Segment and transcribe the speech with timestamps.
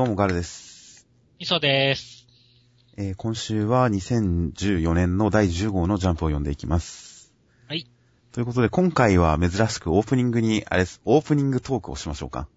[0.00, 1.06] どうもガルです。
[1.38, 2.26] 磯です。
[2.96, 7.34] えー今週は2014年の第10号のジャンプを読んでいきます。
[7.68, 7.86] はい。
[8.32, 12.48] ということで、今回は珍しくオープニングに、あれです、オープニングトークをしましょうか。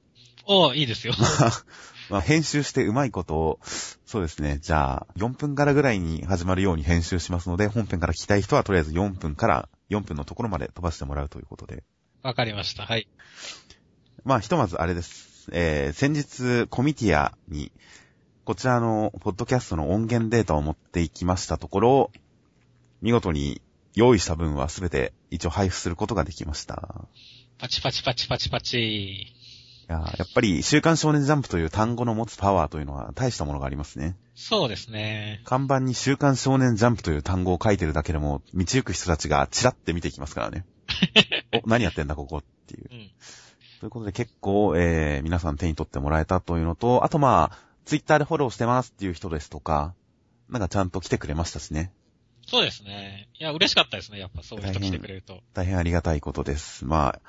[0.45, 1.15] おーいいですよ。
[2.09, 3.59] まあ、編集してうまいことを、
[4.05, 11.83] そうですね、じゃあ、4分からぐらいに始まるように編集しますので、本編から聞きたい人はとりあえず4分から4分のところまで飛ばしてもらうということで。
[12.21, 12.85] わかりました。
[12.85, 13.09] はい。
[14.23, 15.32] まあ、ひとまずあれです。
[15.51, 17.71] えー、先日、コミティアに、
[18.45, 22.11] こちらの、ポッドキャストの音源データを持っていきましたところ、
[23.01, 23.61] 見事に
[23.95, 27.05] 用意した分はすべて一応配布することができました。
[27.59, 28.77] パチパチパチパチパチ。
[28.79, 34.15] いやーやっぱり、週刊少年ジャンプという単語の持つパワーというのは大したものがありますね。
[34.33, 35.41] そうですね。
[35.43, 40.65] 看板に週刊少年ジャンプという単語を書いてるだけでも、道行く人たちがチラって見ていきますからね。
[41.63, 42.89] お、何やってんだここっていう。
[42.91, 43.11] うん。
[43.83, 49.93] ということで結構、えー、皆さん手に取ってもらえたというのと、あとまあ、ツイッターでフォローしてますっていう人ですとか、
[50.47, 51.91] なんかちゃんと来てくれましたしね。
[52.47, 53.27] そうですね。
[53.37, 54.19] いや、嬉しかったですね。
[54.19, 55.41] やっぱそういう人来てくれると。
[55.53, 56.85] 大変ありがたいことです。
[56.85, 57.21] まあ、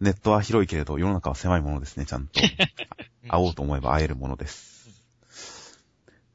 [0.00, 2.40] ネットは広いけれど、世の中は狭いものですね、ちゃんと。
[3.28, 4.88] 会おうと思えば会えるものです。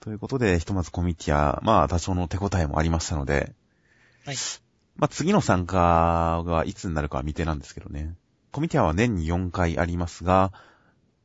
[0.02, 3.55] ということで、ひとまずコミティア、まあ、多少の手応えもありましたので、
[4.23, 4.36] はい。
[4.98, 8.14] まあ、次の参加がいつになるかは未定なんですけどね。
[8.54, 10.54] コミティアは年に4回ありますが、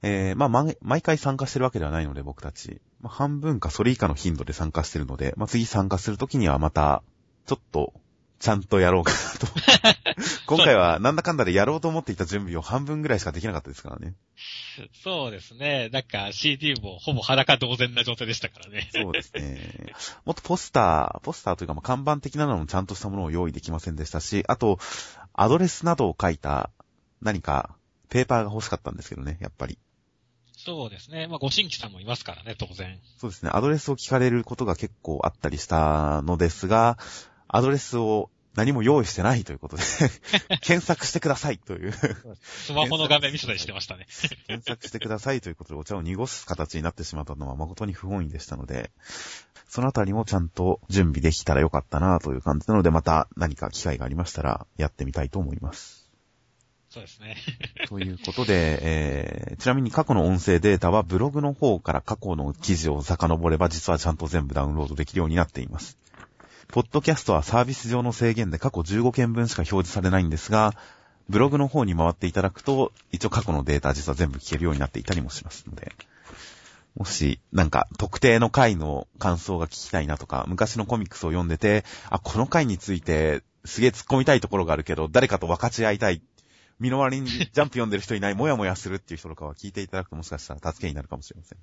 [0.03, 2.81] えー、まあ、毎毎回参加してるわけではないので、僕たち。
[3.03, 7.03] まあ、半分かそれ以下の頻度で参加してるので、まあ、次参加するときにはまた、
[7.47, 7.93] ちょっと、
[8.39, 9.47] ちゃんとやろうかなと。
[10.47, 14.15] 今回はなんだかんだでやろうと思っていた準備を半分ぐらいしかできなかったですからね。
[15.05, 15.91] そうですね。
[15.92, 18.89] なんか CD もほぼ裸同然な状態でしたからね。
[18.95, 19.92] そうですね。
[20.25, 24.79] もっとポスター、ポスターというか、まあ、看板的なのもちゃんとしたものを用意できませんでしたし、あと、
[25.35, 26.70] アドレスなどを書いた
[27.20, 27.77] 何か
[28.08, 29.78] ペーパーが欲しかったんですけどね、やっぱり。
[30.56, 31.28] そうですね。
[31.28, 32.98] まあ、ご新規さんもいますからね、当然。
[33.19, 33.50] そうですね。
[33.52, 36.98] アドレスを聞かれることが結構あったりしたのですが、
[37.46, 39.83] アドレスを何も用意してないということで、
[40.62, 41.95] 検索してくださいという、
[42.42, 44.08] スマホの画面見せたりしてましたね。
[44.48, 48.90] 検索してくださいということでお茶を濁す形になってしまったのは誠に不本意でしたので、
[49.68, 55.98] そのあたりもちゃんと準備できたらよかったなという感じなので、また何か機会がありましたらやってみたいと思います。
[56.91, 57.37] そうですね。
[57.89, 65.99] ということで、えー、ちなみに過去の音声データはブログの方から過去の記事を遡れば実はちゃんと全部ダウンロードできるようになっています。
[66.69, 70.75] ポッドキャストはサービス上の制限で過去15件分しか表示されないんですが、
[71.29, 75.93] ブログの方に回っていただくと、一応過去のデータ実は全部聞けるようになっていたりもしますので、
[76.97, 86.23] もし、なんか、特定の回の感想が聞きたいなとか、昔のコミックスを読んでて、あ、この回について、すげえ突っ込みたいところがあるけど、誰かと分かち合いたい。
[86.78, 91.58] 身の回りにジャンプ読んでる人いない、もやもやするっていう人とかは聞いていただくともしかしたら助けになるかもしれません。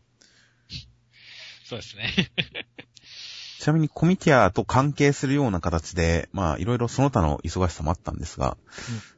[1.65, 2.13] そうですね。
[3.59, 8.57] ちなみにコミティアと関係するような形で、まあいろいろその他の忙しさもあったんですが、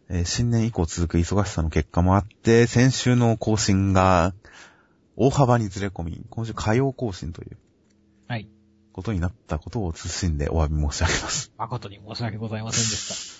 [0.10, 4.34] えー新年以降続く忙しさの結果もあって、先週の更新が
[5.18, 7.58] 大幅にずれ込み、今週火曜更新という
[8.28, 8.48] はい。
[8.94, 11.52] ことになったことを謹んでお詫び申し上げます。
[11.58, 13.37] 誠に申し訳ございませんでした。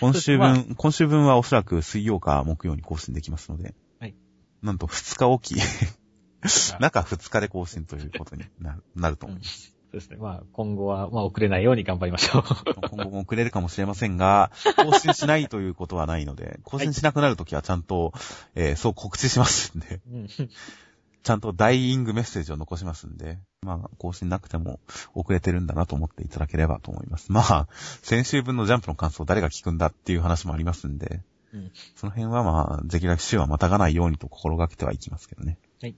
[0.00, 0.52] 今週まあ。
[0.54, 4.14] 分、今週分はおそらく水曜か木曜に更新できますので、はい。
[4.62, 5.56] なんと2日おき、
[6.80, 9.76] 中2日で更新ということになるなると思います。
[9.90, 10.16] そうですね。
[10.18, 12.44] まあ、今後は、まあ、遅れないように頑張りましょう。
[12.90, 18.12] 今後も遅れるかもしれませんが、更新しないということはないので、更新しなくなるときはちゃんと、
[18.54, 20.28] えーそう告知しますんで、うん。
[20.28, 24.80] ちゃんとダイイングメッセージを残しますんで、まあ、更新なくても
[25.14, 27.30] 遅れてるんだなと思っていただければと思います。
[27.32, 27.68] まあ、
[28.02, 31.22] 先週分のジャンプの感想を誰が聞くんだっていう話もありますんで、
[31.52, 35.58] うんその辺はまあ、できるだけ週はまたがないようにと心がけてはいきますけどね。
[35.82, 35.96] はい。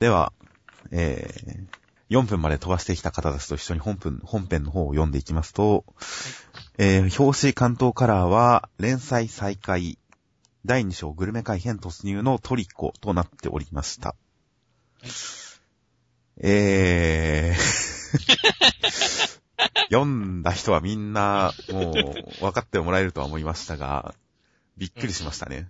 [0.00, 0.32] では、
[0.90, 5.84] えー、4分まで飛ばしてきた方たちと一緒に本文、本編の方を読んでいきますと、
[6.76, 9.98] えー、表紙関東カラーは、連載再開、
[10.66, 14.14] 第2章グルメ改編突入のトリコとなっておりました。
[16.42, 17.60] えー、
[19.92, 21.94] 読んだ人はみんな、もう、
[22.40, 24.14] 分かってもらえるとは思いましたが、
[24.78, 25.68] びっくりしましたね。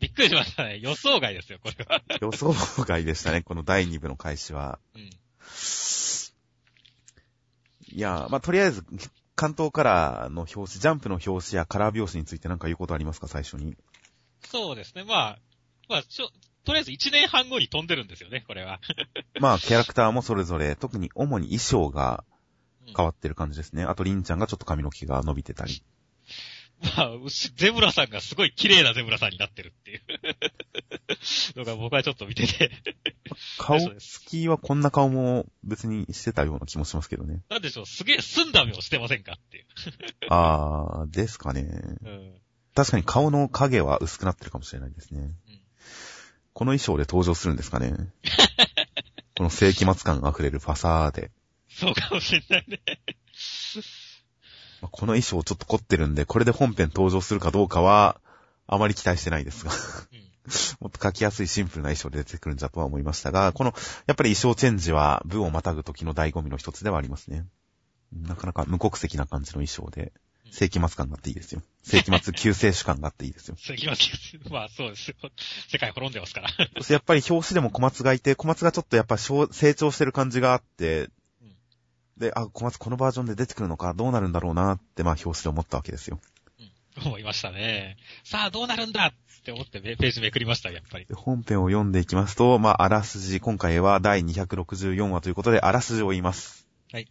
[0.00, 0.78] びっくりしましたね。
[0.78, 2.02] 予想外ですよ、これは。
[2.20, 4.78] 予想外でしたね、この第2部の開始は。
[4.94, 5.10] うん。
[7.94, 8.82] いや、まあ、とりあえず、
[9.34, 13.76] 関東カラーの表紙、ジャンプの表紙やカラー表紙について何か言うことありますか、最初に？
[14.46, 15.04] そうですね。
[15.04, 15.38] まあ、
[15.88, 16.30] まあ、ちょ、
[16.64, 18.80] とりあえず1年半後に飛んでるんですよね、これは。
[19.40, 22.24] まあ、キャラクターもそれぞれ、特に主に衣装が
[22.86, 23.84] うん変わってる感じですね。
[23.84, 25.82] あと、リンちゃんがちょっと髪の毛が伸びてたり。
[26.96, 30.00] まあ、牛ゼブラさんがすごい綺麗なゼブラさんになってるっていう
[31.56, 32.70] のが僕はちょっと見てて。
[33.58, 37.42] 顔つきはこんな顔も別にしてたような気もしますけどね。
[37.48, 39.66] なんでしょう、すげえ澄んだ目をしてませんかっていう。
[40.28, 41.62] あー、ですかね。
[41.62, 42.34] うん。
[42.74, 45.30] 確かに顔の影は薄くなってるかもしれないですね。
[46.54, 47.94] この衣装で登場するんですかね。
[49.36, 51.30] この世紀末感あふれるファサーで。
[51.68, 52.80] そうかもしれないね。
[54.82, 58.20] まあこの衣装ちょっと凝ってるんで、これで本編登場するかどうかは、
[58.66, 59.72] あまり期待してないですが。
[60.12, 60.32] うん。
[60.80, 63.74] もっと描きやすいシンプルな衣装で出てくるんだとは思いましたが、この、
[64.06, 67.46] やっぱり衣装チェンジは部をまたぐ時の醍醐味の一つではありますね。
[68.12, 70.12] なかなか無国籍な感じの衣装で、
[70.52, 71.62] 世紀末感があっていいですよ。
[71.82, 73.56] 世紀末救世主感があっていいですよ。
[73.58, 75.16] 世紀末、まあそうですよ。
[75.68, 76.50] 世界滅んでますから。
[76.76, 81.08] そしてやっぱり表紙でも小松がいて、小松がちょっとやっぱ成成長してる感じがあって
[81.40, 81.56] うん、
[82.18, 86.20] で、あ、小松このバージョンで出てくるのか、どうなるんだろうなって、まあ表紙で思ったわけですよ。
[87.02, 87.96] 思いましたね。
[88.22, 91.06] さあどうなるんだって思ってページめくりました、やっぱり。
[91.06, 96.68] で本編を読んでいきますと、まあ、あらすじ、今回は第264話ということで、あらすじを言います。
[96.92, 97.08] はい。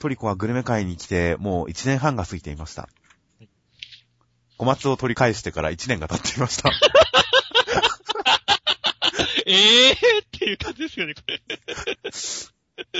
[0.00, 2.88] トリコはグルメ会に来て、もう1年半が過ぎていました
[3.40, 3.46] い。
[4.56, 6.70] 小松を取り返してから1年が経っていました。
[9.46, 9.52] え
[9.92, 11.42] えーっていう感じですよね、これ。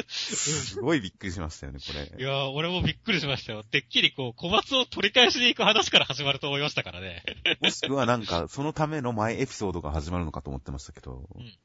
[0.08, 2.23] すごいびっくりしましたよね、これ。
[2.23, 3.64] いやー、俺もびっくりしましたよ。
[3.64, 7.25] てっきりこう、小松を取り返しに行く話から始まると思いましたからね。
[7.62, 11.26] もしくはなんか、そのための前エピソードが始まるのかと思ってましたけど。
[11.35, 11.56] うん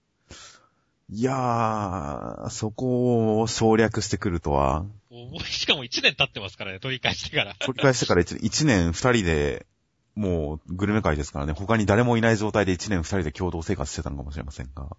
[1.07, 7.55] いやー、そこを省略してくるとは、もうしかも1年経ってますからね、取り返してから。
[7.59, 9.65] 取り返してから 1, 1年2人で、
[10.15, 14.95] もうグルメ会ですからね、他に誰もいない状態で1年2人で共同生活してたのかもしれませんが、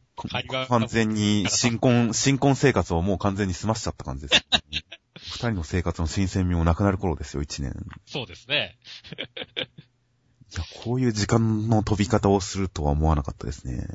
[0.68, 4.82] 完全に新婚、 新婚生活をもう完全に済ましちゃった感じです、ね。
[5.16, 7.74] 二人の生活の新鮮味もなくなる頃ですよ、1年。
[8.04, 8.78] そうですね。
[10.52, 13.86] いや、こういう時間の飛び方をするとは思わなかったですね。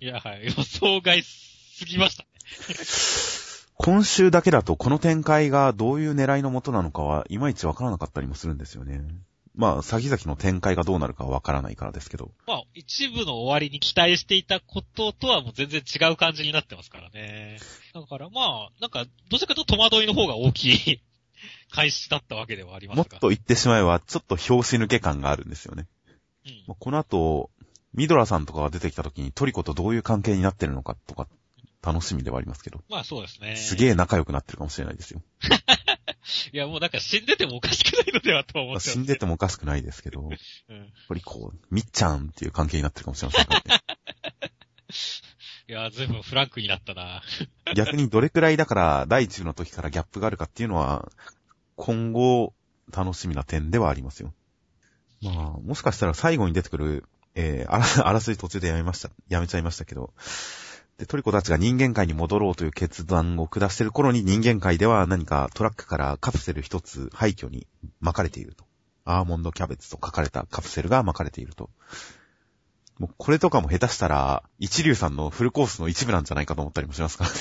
[0.00, 0.44] いや、はい。
[0.44, 2.28] 予想外すぎましたね。
[3.78, 9.02] 今週だけだとこの展開がどういう狙いのもとなのかはいまいちわからなかったりもするんですよね。
[9.54, 12.30] まあ、先々の展開がどうなるかはわからないからですけど。
[12.46, 17.58] まあ、一部の終わりに期待していたこととはもう全然違う感じになってますからね。
[17.92, 21.00] だからまあ、なんか、どちらかと戸惑いの方が大きい
[21.70, 23.02] 開始だったわけではありますが。
[23.02, 25.86] もっと言ってしまえば、ちょっと表紙抜け感があるんですよね。
[26.46, 27.50] うんまあこの後、
[27.94, 31.26] ミドラさんとかが出てきた時にトリコとどういう関係になってるのかとか、
[31.82, 32.82] 楽しみではありますけど。
[32.88, 33.56] まあそうですね。
[33.56, 35.22] すげえ仲良くなってるかもしれないですよ。
[36.52, 38.90] いや、もうなんか死んでてもおかしくないのではと思って。
[38.90, 40.28] 死んでてもおかしくないですけど、
[40.68, 40.92] うん。
[41.08, 43.82] トリコ、みっちゃんっていう関係になってるかもしれませんからね。
[45.68, 47.22] いや、随分フランクになったな。
[47.76, 51.10] 逆にどれくらいだから、第一部の時からギャップがあるかっていうのは、
[51.76, 52.54] 今後、
[52.90, 54.32] 楽しみな点ではありますよ。
[55.22, 57.04] まあ、もしかしたら最後に出てくる、
[57.34, 60.14] えー、あら、あらすじ途中でやめました、やめちゃいましたけど、
[60.98, 67.68] で、トリコたちが人間界に戻ろうという決断を下している頃に人間界では何かトラックからカプセル一つ廃墟に
[68.00, 68.64] 巻かれていると。
[69.04, 71.70] アーモンドキャベツと書かれたカプセルが巻かれていると。
[72.98, 77.36] もうこれとかも下手したら、一流さんのフルコースの一部なんじゃないかと思ったりもしますからね。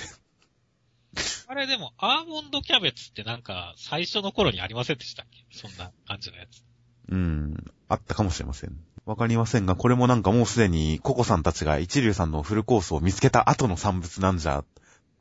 [1.47, 5.57] あれでも、アーモンドキャベツってなんか、最初の頃にありませんでしたっけ？
[5.57, 6.63] そんな感じのやつ。
[7.09, 8.77] うん、あったかもしれません。
[9.07, 14.65] わかりませんが、これもなんかもうすでにココさんたちが一流さんのフルコースを見つけた後の産物なんじゃ、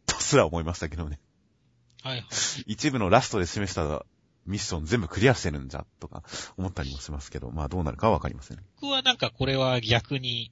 [0.07, 1.21] とすら思いましたけどね。
[2.03, 2.27] はいはい。
[2.67, 4.05] 一部のラストで示した
[4.45, 6.25] ミッション全部クリアしてるんじゃ、とか
[6.57, 8.59] 思ったりもしますけど、まあどうなるかはわかりません。
[8.81, 10.51] 僕はなんかこれは逆に、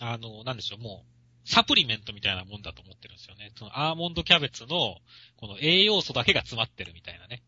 [0.00, 3.50] あの、なんでしょう、もう、サプリメントみたいなもんだと思ってるんですよね。
[3.58, 4.98] そのアーモンドキャベツの、
[5.36, 7.42] この栄養素だけが詰まってるみたいなね。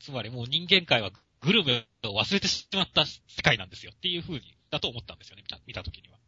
[0.00, 1.12] つまりもう人間界は
[1.46, 6.18] グルメを忘れてしまった世界なんですよっていう風に、だと思ったんですよね、見た見た時には。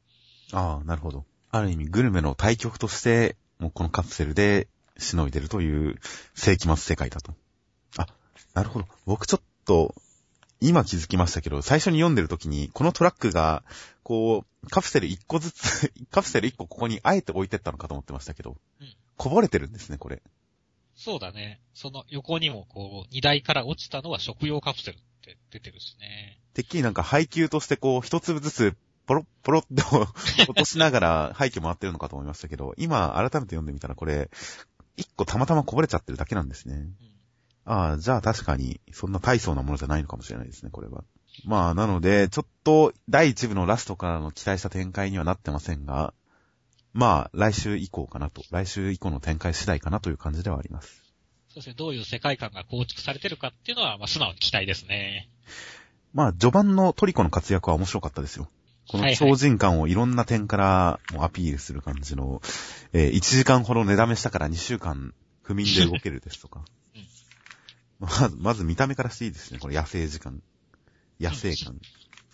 [0.52, 1.24] ああ、なるほど。
[1.50, 5.98] ある意味グルメの対極として、もうこのカプセルでしのいでるという
[6.34, 7.34] 世紀末世界だと。
[7.96, 8.06] あ、
[8.54, 8.86] なるほど。
[9.06, 9.94] 僕ちょっと、
[10.60, 13.64] 今気づきましたけど、最初に読んでる時に、このトラックが、
[14.04, 20.22] こう、カプセル1個ずつ、 カプセル1個ここにあえて置いてったのかと思ってましたけど、うんこぼれてるんですね、これ。
[20.98, 21.60] そうだね。
[21.74, 26.40] その横にもこう、荷台から落ちたのは食用カプセルって出てるしね。
[26.54, 28.76] てっきりなんか配給としてこう、一粒ずつ、
[29.06, 30.08] ポロッ ポロッと
[30.42, 34.28] 落としながら廃墟回ってるのかと思いましたけど、今改めて読んでみたらこれ、
[34.96, 36.74] 一個たまたまこぼれちゃってるだけなんですね。
[36.74, 36.92] うん。
[37.64, 41.04] ああ、じゃあ確かに、そんな大層なものじゃないのかもしれないですね、これは。
[41.44, 46.12] まあ、なので、ちょっと、第一部のラストからの期待した展開にはなってませんが、
[46.98, 51.00] まあ、来週以降かなと、来週以降の展開次第かなという感じではあります。
[51.46, 55.28] そうですね、どういう世界観が構築されてるかっていうのは、まあ、素直に期待ですね。
[56.12, 58.50] まあ、序盤のトリコの活躍は面白かったですよ。
[58.88, 62.42] このはいはい超人感をいろんな点からアピールする感じの、
[62.92, 66.64] えー1時間ほど寝だめしたから2週間不眠で動けるですとか。
[66.96, 67.06] うん
[68.00, 69.60] まず、まず見た目からしていいですね。
[69.60, 70.42] これ野生時間。
[71.20, 71.78] 野生感。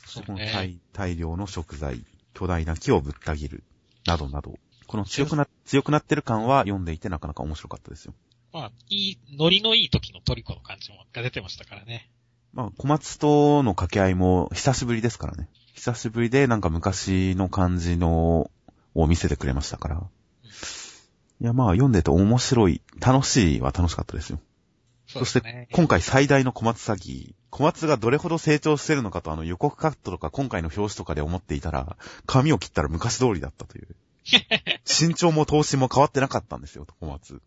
[0.06, 2.02] そしてこのそうね大大量の食材、
[2.32, 3.64] 巨大な木をぶった切る、
[4.06, 4.58] などなど。
[4.86, 8.14] この強くな、強くなってる感は読んでいてなかなか面白かったですよ。
[8.52, 12.10] まあ、いい、ノリのいい時のトリコの感じも、が出てましたからね。
[12.52, 15.48] まあ、小松との掛け合いも久しぶりですからね。
[15.72, 18.50] 久しぶりでなんか昔の感じの
[18.94, 20.02] を見せてくれましたから。
[21.40, 24.38] いや、まあ読んでて面白い、楽しいは楽しかったですよ。
[25.18, 25.68] そしてそうですね。
[25.72, 27.34] 今回最大の小松詐欺。
[27.50, 33.96] 小松がどれほど成長してるのかとあの予告カットとか今回の表紙とかで思っていたら、髪を切ったら昔通りだったという。
[34.86, 37.42] 身長も頭身も変わってなかったんですよ、小松。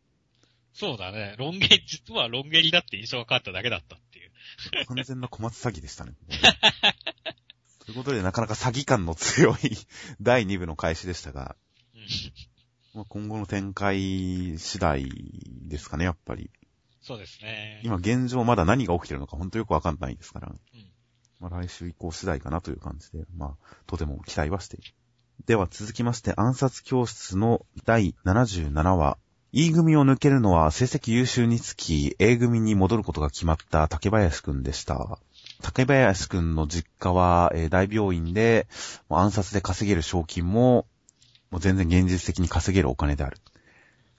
[0.74, 1.36] そうだね。
[1.40, 4.32] ロン毛、実はロン毛になって印象が変わっただけだったっていう。
[4.86, 6.14] 完全な小松詐欺でしたね。
[7.86, 9.58] ということで、なかなか詐欺感の強い
[10.22, 11.56] 第2部の開始でしたが、
[11.96, 12.02] うん。
[12.94, 15.10] まあ今後の展開次第
[15.68, 16.52] ですかね、やっぱり。
[17.08, 17.80] そうですね。
[17.86, 20.60] 今現状まだ何が起きてるのか本当よくわかんないですから、うん
[21.40, 24.94] まあ来週以降次第かなという感じで、まあ、とても期待はしている。
[25.46, 29.18] では続きまして、暗殺教室の第77話。
[29.54, 35.20] E 組を抜けるのは成績優秀につき A 組に戻ることが決まった竹林くんでした。
[35.62, 38.68] 竹林くんの実家は、えー大病院で、
[39.08, 40.88] 暗殺で稼げる賞金も、
[41.52, 43.38] もう全然現実的に稼げるお金である。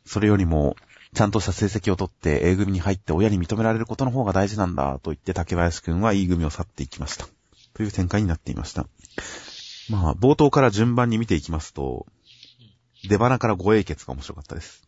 [0.07, 0.77] それよりも、
[1.19, 7.27] ちゃんとした成績を取って A 組に入って親に認められることの方が大事なんだと言って竹林くんは E 組を去っていきました。
[7.75, 8.87] という展開になっていました。
[9.91, 12.07] まあ、冒頭から順番に見ていきますと、
[13.09, 14.85] 出花から護衛血が面白かったです。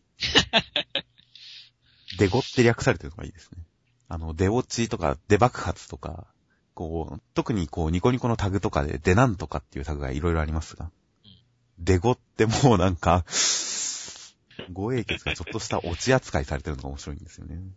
[2.17, 3.65] デゴって略されてるのがいいですね。
[4.07, 6.27] あの、デオチとかデ爆発とか、
[6.75, 10.91] こう、特にこう、ニコニコのタグとかでデなんとかっていうタグがいろいろありますが、
[11.77, 13.25] デゴってもうなんか、
[14.71, 17.55] 護衛血がちょっとしたオチ扱いされてるのが面白いんですよね。
[17.55, 17.73] うん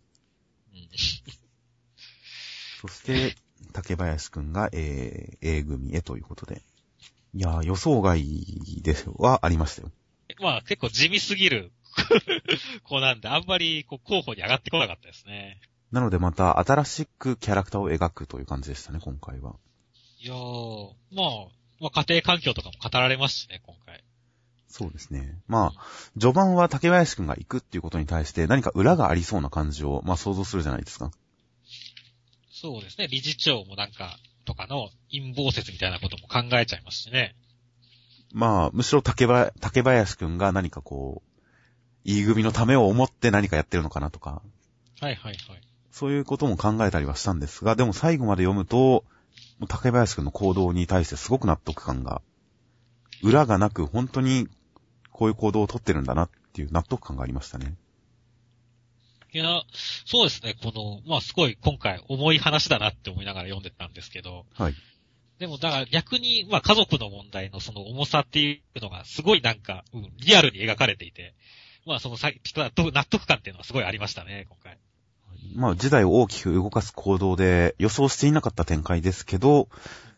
[2.81, 3.35] そして、
[3.73, 6.61] 竹林くんが、えー、A 組へということで。
[7.33, 8.23] いやー、予想外
[8.81, 9.91] ではありましたよ。
[10.39, 11.71] まあ結構地味すぎる
[12.83, 15.59] 子なんで、あんまりこう候補に上がってこなかったですね。
[15.91, 19.55] なのでまた新しくキャラクターを描くという感じでしたね、今回は。
[20.19, 21.27] いやー、まあ、
[21.79, 24.03] まあ家庭環境とかも語られますしね、今回。
[24.67, 25.39] そうですね。
[25.47, 25.81] まあ、
[26.19, 31.11] 序盤は竹林くんが行くっていうことに対して何か裏がありそうな感じを、まあ想像するじゃないですか。
[32.51, 37.35] そうですね、理事長もなんか、とかの陰謀説みたいなことも考えちゃいますしね。
[38.31, 41.41] まあ、むしろ竹ば竹林くんが何かこう、
[42.03, 44.41] E 組のためを思って何かやってるのかなとか、
[44.99, 45.61] はいはいはい。
[45.91, 49.05] そういうことも考えたりはしたんですが、でも最後まで読むと、
[49.67, 52.21] 竹林くんの行動に対してすごく納得感が、
[53.25, 54.47] 裏がなく本当に
[55.11, 57.75] こういう行動をとってるんだなっていう納得感がありましたね。
[59.33, 59.63] いや、
[60.05, 64.75] そうですね、この、まあすごい今回重い話だなって思いながら読んでたんですけど、はい。
[65.39, 71.33] でもだから逆に、まあ家族の問題のその重さっていうのがすごいなんか、うん、リアルに描かれていて、
[71.85, 74.77] まあそのさ、納得感っていうのはすごいありましたね、今回。
[75.53, 79.69] まあ、時代を大きく動かす行動で予想していなかった展開ですけど、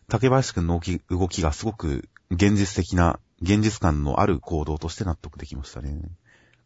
[0.08, 6.00] 竹林くんの動きがすごく現実的な、現実感のある行動として納得できましたね。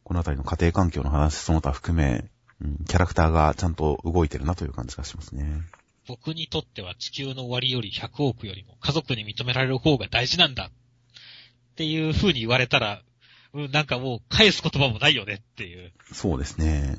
[0.05, 2.31] このあたりの家庭環境の話、その他含め、
[2.61, 5.63] うん、キャラクターがちゃんと動いてるなという感じがしますね。
[6.07, 13.03] 僕にとっては地球の終わりより100億よりも家族に認められる方が大事なんだっていう風に言われたら、
[13.55, 15.93] うん、なんかもう返す言葉もないよねっていう。
[16.13, 16.97] そうですね。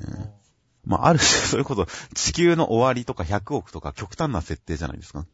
[0.84, 5.26] まあ、ある種、それこそ地球の終わりとか100億とか極端な設定じゃないですか。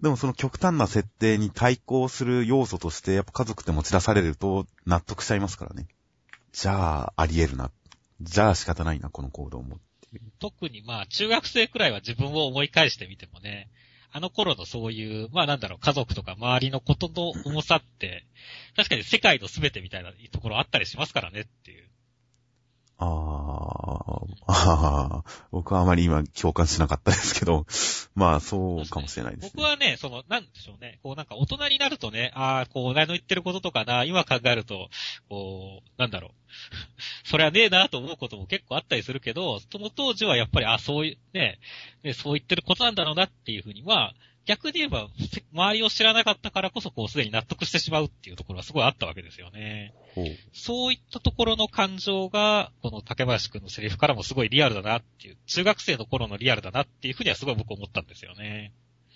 [0.00, 0.02] うん。
[0.02, 5.86] でもその極端な設定に対抗する要素として、やっぱ家族って持ち出されると納得しちゃいますからね。
[6.52, 7.70] じゃあ、あり得るな。
[8.20, 9.78] じゃあ仕方ないな、この行動も。
[10.40, 13.68] 特にまあ中学生くらいは自分を思い返してみてもね、
[14.12, 18.26] あの頃のそういう、まあなんだろう、家族とか周りのことの重さって、
[18.76, 21.88] 確かに世界の全てみたいなところあったりしますからねっていう。
[22.98, 23.08] あー、
[24.46, 27.66] あ ー僕はあまり今共感しなかったですけど、
[28.14, 29.50] まあそうかもしれないですね。
[29.54, 34.88] 僕はね、その、なんでしょうね、こうなんか大人になるとね、ああ、こう、お前の言ってることとかな、今考えると、
[35.28, 36.30] こう、なんだろう。
[37.24, 41.60] そりゃねえなと思うことも結構あったりするけど、その当時はやっぱり、あそういう、ね、
[42.02, 44.14] ねそう言ってることなんだろうなっていうふうには、
[44.50, 49.94] 逆に言えば、せ周りを知らなかったからこそ、こう、すでに納得してしまうっていうところはすごいあったわけですよね。
[50.16, 58.72] ほうそういったところの感情が、この竹林くんのセリフからもすごいリアルだなっていう、中学生の頃のリアルだなっていうふうにはすごい僕思ったんですよね。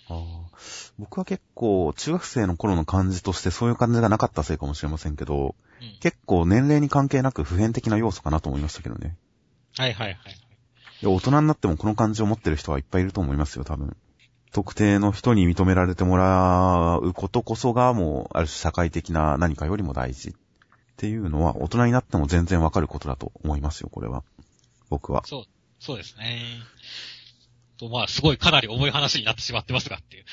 [0.07, 5.97] あー僕は結構、中学生の頃の感じとしてそういう感じがなかったせいかもしれませんけど、うん。
[5.99, 9.17] 結構年齢に関係なく普遍的な要素かなと思いましたけどね。
[9.77, 10.17] はいはいはい。
[11.03, 13.97] 大人になってもこの感じを持ってる人はいっぱいいると思いますよ、多分。
[14.55, 20.29] 特定の人に認められてもらうことこそがもう、ある種社会的な何かよりも大事。
[20.29, 20.33] っ
[20.95, 24.23] ていうのは、大人になっても全然わかることだと思いますよ、これは。
[24.89, 25.23] 僕は。
[25.25, 25.43] そう、
[25.81, 26.41] そうですね。
[27.77, 30.25] と、まあ、すごいかなり重い話になってしまってますがっていう。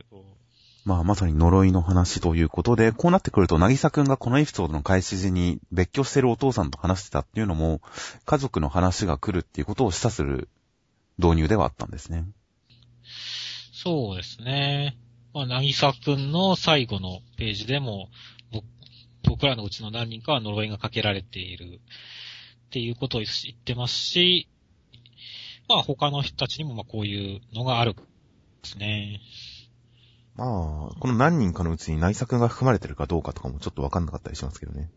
[0.86, 7.82] まあ、まさに呪いの話ということで、こうなってくると、なぎさくんがこのエピソードの開始時に別居してるお父さんと話してたっていうのも、
[8.24, 10.48] 家族の話が来るっていうことを示唆する
[11.18, 12.24] 導入ではあったんですね。
[13.82, 14.96] そうですね。
[15.34, 18.10] まあ、なぎさくんの最後のページでも、
[19.24, 24.48] 僕らのうちの何人かは呪いがかけられているっていうことを言ってますし、
[25.68, 28.02] まあ他の人たちにもまあこういうのがあるんで
[28.62, 29.20] すね。
[30.36, 30.48] まあ、
[31.00, 34.90] この何人かのうちに内作が含まれてるかどうかとかもちょっとわかんなかったりしますけどね。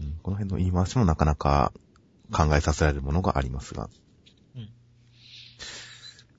[0.00, 1.72] うん、この辺の言い回しもなかなか
[2.32, 3.88] 考えさせられるものがありますが。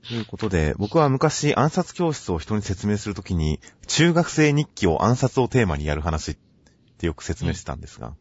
[0.08, 6.38] ということで、僕は昔暗殺教室を人に説明するときに、中学生日記を暗殺をテーマにやる話っ
[6.98, 8.16] てよく説明してたんですが、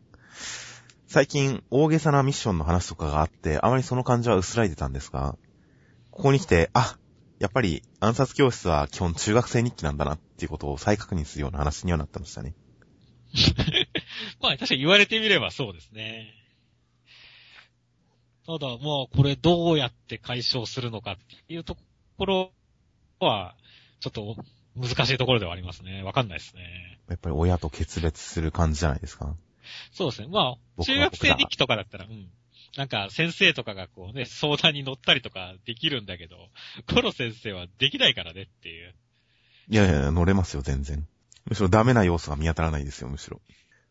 [1.09, 5.37] 最近大げさなミッションの話とかがあって、あまりその感じは薄らいでたんですが、
[6.11, 6.97] ここに来て、あ、
[7.41, 12.55] やっぱり暗殺教室は基本中学生日記なんだなっていうことを再確認するような話にはなってましたね。
[14.41, 16.42] まあ確かに言われてみればそうですね。
[18.47, 21.77] ただもうこれどうやって解消するのかっていうと
[22.19, 22.53] ころ
[23.21, 23.55] は、
[24.01, 24.37] ちょっと
[24.77, 26.03] 難しいところではありますね。
[26.03, 26.99] わかんないですね。
[27.09, 29.37] やっぱり親と決別する感じじゃないですか。
[29.93, 30.29] そうですね。
[30.29, 32.29] まあ、中学生日記とかだったら、うん。
[32.77, 36.37] なんか先生とかがこうね、相談に乗ったりとかできるんだけど、
[36.93, 38.95] コロ先生はできないからねっていう。
[39.69, 41.07] いやいや、乗れますよ、全然。
[41.45, 43.41] むしろダメな要素が見当たらないですよ、むしろ。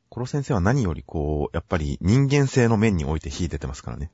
[0.09, 4.11] コロ先生は何よりこう、やっぱり人間性の面において秀でてますからね。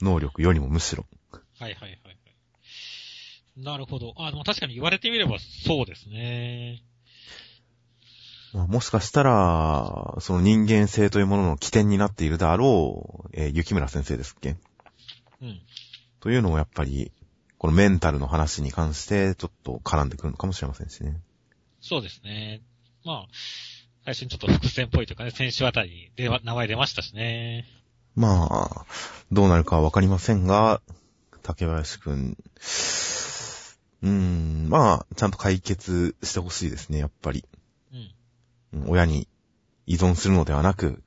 [0.00, 1.06] 能力よりもむしろ。
[1.32, 3.64] はいはいはいはい。
[3.64, 4.14] なるほど。
[4.16, 6.82] あ、でも確かに言われてみればそうですね。
[8.52, 14.56] まあ、もしかしたら、その人間性というものの起点になっているであろう、えー、雪村先生ですっけ？
[15.42, 15.60] うん。
[16.20, 17.10] というのもやっぱり、
[17.58, 21.20] このメンタルの話に関してちょっと絡んでくるのかもしれませんしね。
[21.80, 22.60] そうですね。
[23.04, 23.26] まあ、
[24.04, 27.66] 最初にちょっと伏線っぽいというかね、先週あたりでは名前出ましたしね。
[28.16, 28.86] まあ、
[29.32, 30.80] どうなるかはわかりませんが、
[31.42, 32.36] 竹林くん、
[34.02, 37.44] うーん、まあ、ちゃんと解決してほしいですね、やっぱり。
[37.92, 38.80] うん。
[38.80, 39.28] うん親に
[39.86, 41.02] 依存するのではなく、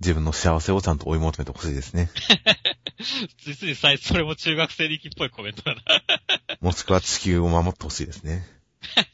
[0.00, 2.10] 自分の幸せをちゃんと追い求めてほしいですね。
[3.44, 5.82] 実にそれも中学生力っぽいコメントだな。
[6.60, 8.46] もしくは地球を守ってほしいですね。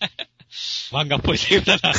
[0.92, 1.92] 漫画っぽいセリフだな。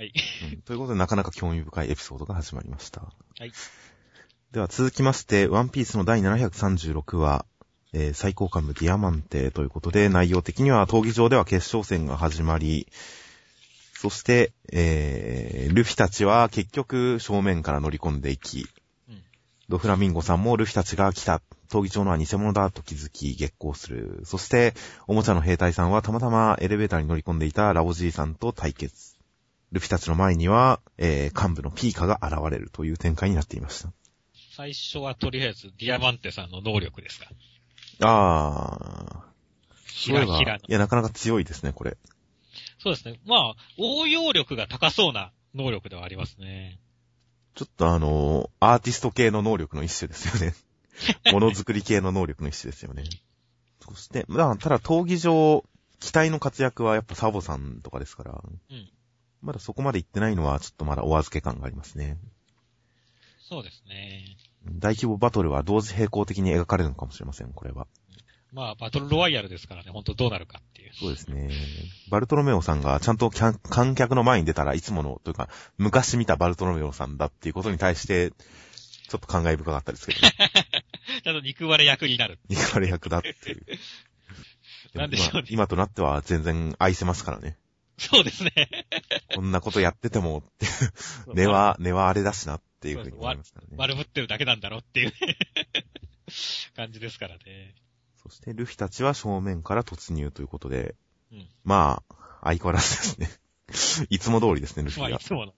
[0.00, 0.12] はい。
[0.54, 3.02] うんということで、なかなか興味深いエピソードが始まりました。
[3.02, 3.52] はい。
[4.50, 7.44] では続きまして、ワンピースの第736話、
[7.92, 12.86] えー最高幹部ディアマンテということで、内容的には闘技場では決勝戦が始まり、
[13.92, 18.68] そして、えー、ルフィたちは結局正面から乗り込んでいき、
[19.06, 19.22] うん
[19.68, 24.22] ドフラミンゴさんもルフィたちが来た、闘技場のは偽物だと気づき激高する。
[24.24, 24.72] そして、
[25.06, 29.09] おもちゃの兵隊さんはたまたまエレベーターに乗り込んでいたラオジーさんと対決。
[29.72, 33.92] ルフィたちの前には、えー、幹部のピーカが現れるという展開になっていました。
[34.56, 37.28] 最初はとりあえず、ディアマンテさんの能力ですが。
[38.02, 39.30] あー。
[39.86, 40.72] ひらひらのい。
[40.72, 41.96] や、なかなか強いですね、これ。
[42.82, 43.20] そうですね。
[43.26, 46.80] まあ、応用力が高そうな能力ではありますね。
[47.54, 50.54] ちょっとあのーアーティスト系の能力の一種ですよね。
[51.32, 53.04] ものづくり系の能力の一種ですよね。
[53.80, 55.64] そして、まあ、ただ、闘技場、
[56.00, 58.90] 機体の活躍はやっぱサボさんとかですから、うん
[59.42, 62.18] まだそこまで行ってないのは、ちょっとまだお預け感がありますね。
[63.40, 64.36] そうですね。
[64.66, 67.86] 大規模バトルは同時並行的に描かれるのかもしれません、これは。
[68.52, 70.92] まあ、バトルロワイヤルですからね、本当どうなるかっていう。
[70.92, 71.50] そうですね。
[72.10, 75.48] バルトロメオさんがちゃんと観客の前に出たらいつもの、というか、
[75.78, 78.32] 昔見たバルトロメオさんだっていうことに対して、
[79.08, 80.32] ちょっと感慨深かったですけど、ね、
[81.24, 82.38] ちゃんと憎われ役になる。
[82.48, 83.66] 憎かれ役だっていう。
[84.94, 87.56] なんでしょうね今今となっては全然愛せますからね。
[88.00, 88.52] そうですね。
[89.34, 90.42] こんなことやってても
[91.34, 93.74] 根は、根はあれだしなっていうふうに思いますからね。
[93.76, 95.14] 悪ぶってるだけなんだろうっていうね
[96.74, 97.74] 感じですからね。
[98.22, 100.94] そしてルフィたちは正面から突入ということで、
[101.30, 103.30] うんまあ、相変わらずですね。
[104.08, 105.20] いつも通りですね、ルフまあ、ィがい。
[105.20, 105.54] つもの、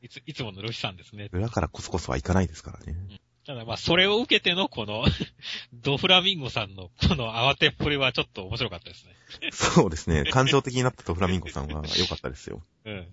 [0.00, 1.30] いつ、いつものルフィさんですね。
[1.32, 2.96] 裏からコソコソはいかないですからね。
[3.46, 5.04] ただまあ、それを受けてのこの、
[5.74, 9.16] ドフラミンゴさんのこの慌てっぷりはちょっと面白かったですね。
[9.50, 10.24] そうですね。
[10.30, 12.62] 感情的になったとフラミンゴさんは良かったですよ。
[12.86, 13.08] うん。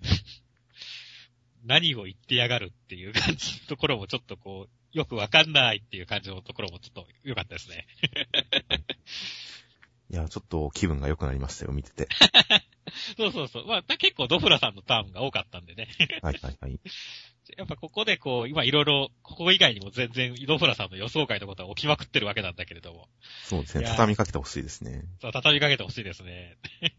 [1.64, 7.86] 何を言ってやがるっていう感じのところもちょっとこう、よくわかんないっていう感じのところもちょっと良かったですね。
[10.10, 12.08] いや、ちょっと気分が良くなりましたよ、見てて。
[13.16, 13.66] そうそうそう。
[13.66, 15.88] まあ、結構ドフラさんのターンが多かったんでね。
[16.22, 16.80] はいはいはい。
[17.56, 23.08] やっぱここでこう、今いろいろ、ここ以外にも全然ドフラさんの予想外のことは起きまくってるわけなんだけれども。
[23.44, 23.84] そうですね。
[23.86, 25.04] 畳みかけてほしいですね。
[25.20, 26.56] そう、畳みかけてほしいですね。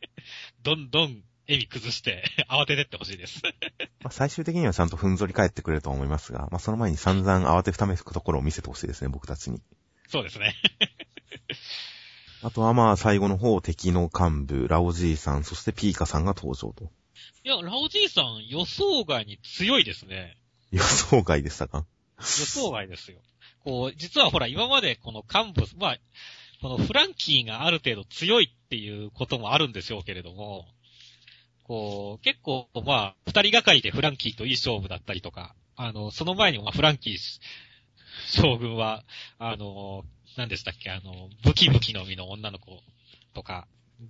[0.64, 3.42] どんどん、笑み崩して、 慌ててってほしいです。
[4.02, 9.62] まあ、最終的にはちゃんとふんぞり返ってくれると思いますが、まあ、その前に散々慌てふためくところを見せてほしいですね、僕たちに。
[10.08, 10.56] そうですね。
[12.44, 16.92] あとはまあ、最後の方、敵の幹部、ラオジーさん、そしてピーカさんが登場と。
[17.44, 20.38] いや、ラオジーさん予想外に強いですね。
[20.72, 21.86] 予想外でしたか？
[22.18, 23.18] 予想外ですよ。
[23.64, 25.98] こう、実はほら、今までこの幹部、まあ、
[26.62, 30.66] このフランキーがある程度強いっていうこともあるんでしょうけれども、
[31.64, 37.18] こう、結構、まあ、二人がかりでフランキーといい勝負だったりとか、あの、その前にも、まあ、フランキー
[38.28, 39.04] 将軍は、
[39.40, 40.04] あの、
[40.38, 42.82] 何でしたっけ、あの、ブキブキの実の女の子
[43.34, 43.68] とか、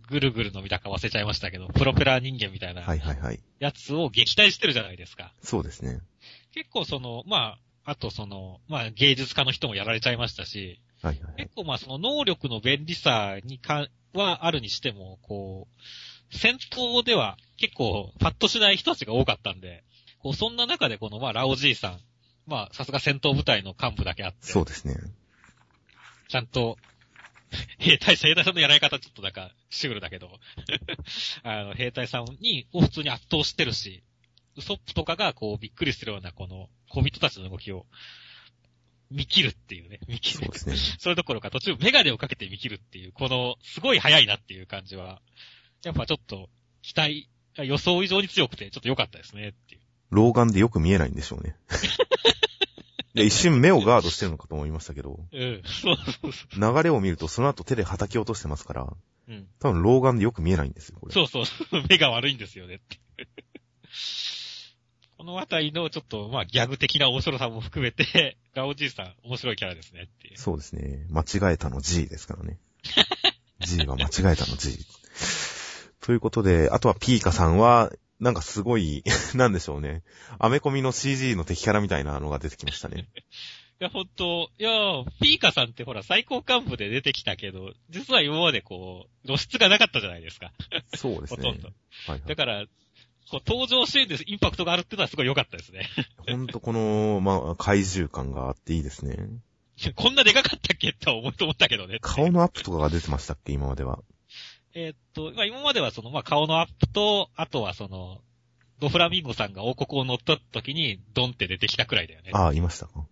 [0.09, 3.39] ぐるぐるの実だか忘れちゃいましたけど、プロペラ人間みたいなはいはいはい。
[3.59, 5.33] やつを撃退してるじゃないですか。
[5.41, 5.99] そうですね。
[6.53, 11.55] 結構その、まあ、あとその、まあ芸術家の人もやられちゃいましたし、はいはいはい結。
[11.55, 19.83] 構まあその能力の便利さにか、はあるにしても、こう、戦闘では結構パッとしない人たちが多かったんで、
[20.19, 21.99] こうそんな中でこのまあラオジーさん、
[22.45, 24.95] まあさすが戦闘部隊の幹部だけあって、そうですね。
[26.27, 26.77] ちゃんと、
[27.79, 30.39] 兵隊さん、兵隊さんのやられ方ちょっとなんか、シュールだけど、
[31.43, 34.03] あの、兵隊さんに、を普通に圧倒してるし、
[34.57, 37.85] ウソップとかがこうびっくりするようなこの、小人たちの動きを、
[39.09, 40.59] 見切るっていうね、見切るそうで。
[40.59, 40.75] すね。
[40.99, 45.21] それどころか途中メガネをかけて見切るっていう、この、すごい早いなっていう感じは、
[45.83, 46.49] やっぱちょっと、
[46.81, 49.81] 期待、予想以上に強くて、ちょっと良かったですねっていう。
[50.11, 51.55] 老眼でよく見えないんでしょうね。
[53.13, 58.97] で、一瞬目をガードしてるのかと思いましたけど、うん、そうそうそ流れを見るとその後手で叩き落としてますから、う。
[59.27, 59.47] うん。
[59.59, 61.13] 多分老眼でよく見えないんですよ、これ。
[61.13, 61.45] そうそう、
[61.89, 62.99] 目が悪いんですよねって。
[65.21, 70.37] このあたりのちょっと、まあ、ギャグ的な面白さも含めて、 ガオじいさん、面白いキャラですねっていう。
[70.39, 71.05] そうですね。
[71.11, 72.57] 間違えたの G ですからね。
[73.61, 74.79] G は間違えたの G。
[76.01, 79.03] ということで、あとはピーカさんは、なんかすごい、
[79.35, 80.01] なんでしょうね。
[80.39, 83.07] アメコミの CG の敵キャラみたいなのが出てきましたね。
[83.79, 84.71] いや、ほんと、いや、
[85.21, 90.51] ピーカさんってほら、最高幹部で出てきたけど、実は今までこう、露出がなかったじゃないですか。
[90.95, 91.43] そうですね。
[91.45, 91.67] ほとんど。
[91.67, 91.73] は
[92.07, 92.35] いはいだ。
[92.35, 92.65] から、
[93.29, 95.87] こう、登場シーンでインパクトがあるっていうのはすごい良かったですね。
[96.27, 99.17] ほんとこの、まあ、怪獣感があっていいですね。
[99.95, 101.97] こんなでかかったっけって思うと思ったけどね。
[102.01, 103.53] 顔のアップとかが出てましたっけ？
[103.53, 103.99] 今までは。
[104.73, 108.21] えーっと、まあ、今まではその、まあ、顔のアップと、あとはその、
[108.79, 112.31] ドフラミンゴさんが王国を乗った時に、ドンって出てきたくらいだよね。
[112.33, 113.05] ああ、いましたか？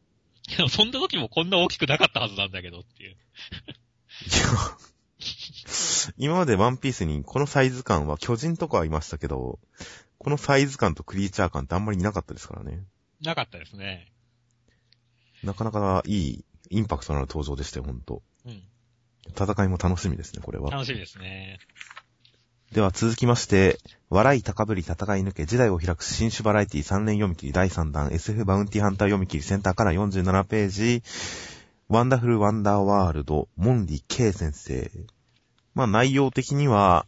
[0.58, 3.12] でもそんな時もこんな大きくなかったはずなんだけどっていう。
[3.12, 3.18] いや、
[6.18, 9.60] 今までワンピースにこのサイズ感は巨人とかはいましたけど、
[10.18, 12.84] このサイズ感とクリーチャー感ってあんまりなかったですからね。
[13.22, 14.12] なかったですね。
[15.44, 18.22] なかなかいいインパクトのある登場でしたよ、ほんと。
[18.46, 18.64] うん。
[19.30, 20.70] 戦いも楽しみですね、これは。
[20.72, 21.60] 楽しみですね。
[22.72, 31.02] では続きまして、笑い高ぶり戦い抜け時代を開く新種バラエティ3連読み切り第3弾 SF バウンティハンター読み切りセンターから47ページ、
[31.88, 34.92] ワンダフルワンダーワールド、モンリ K 先生。
[35.74, 37.06] まあ内容的には、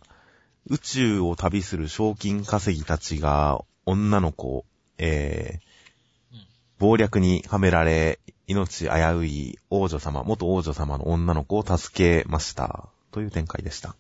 [0.68, 4.66] 宇宙を旅する賞金稼ぎたちが女の子、
[4.98, 12.90] えーうん謀略にはめられ、命危うい王女様、元王女様の女の子を助けました。
[13.12, 13.96] という展開でした。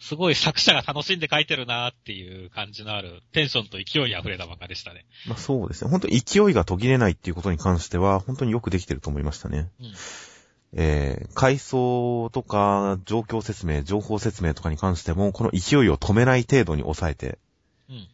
[0.00, 5.04] すごい作者が楽しんで書いてるなーっていう感じのある、テンションと勢いに溢れた漫画でしたね。
[5.26, 5.90] まあそうですね。
[5.90, 9.70] 本当勢いが途切れないっていうことに関しては、本当によくできてると思いましたね。
[9.80, 9.92] うん。
[10.74, 17.38] えー、階層とか、状況説明、情報説明とかに関しても、この勢いを止めない程度に抑えて、
[17.88, 18.08] うん。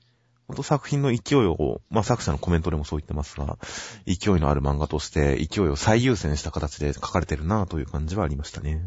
[0.46, 3.58] 本当作品の勢いを、まあ作者のコメントでもそう言ってますが、
[4.06, 8.82] 勢いのある漫画として、勢いを最優先した形で書かれてるなという感じはありましたね。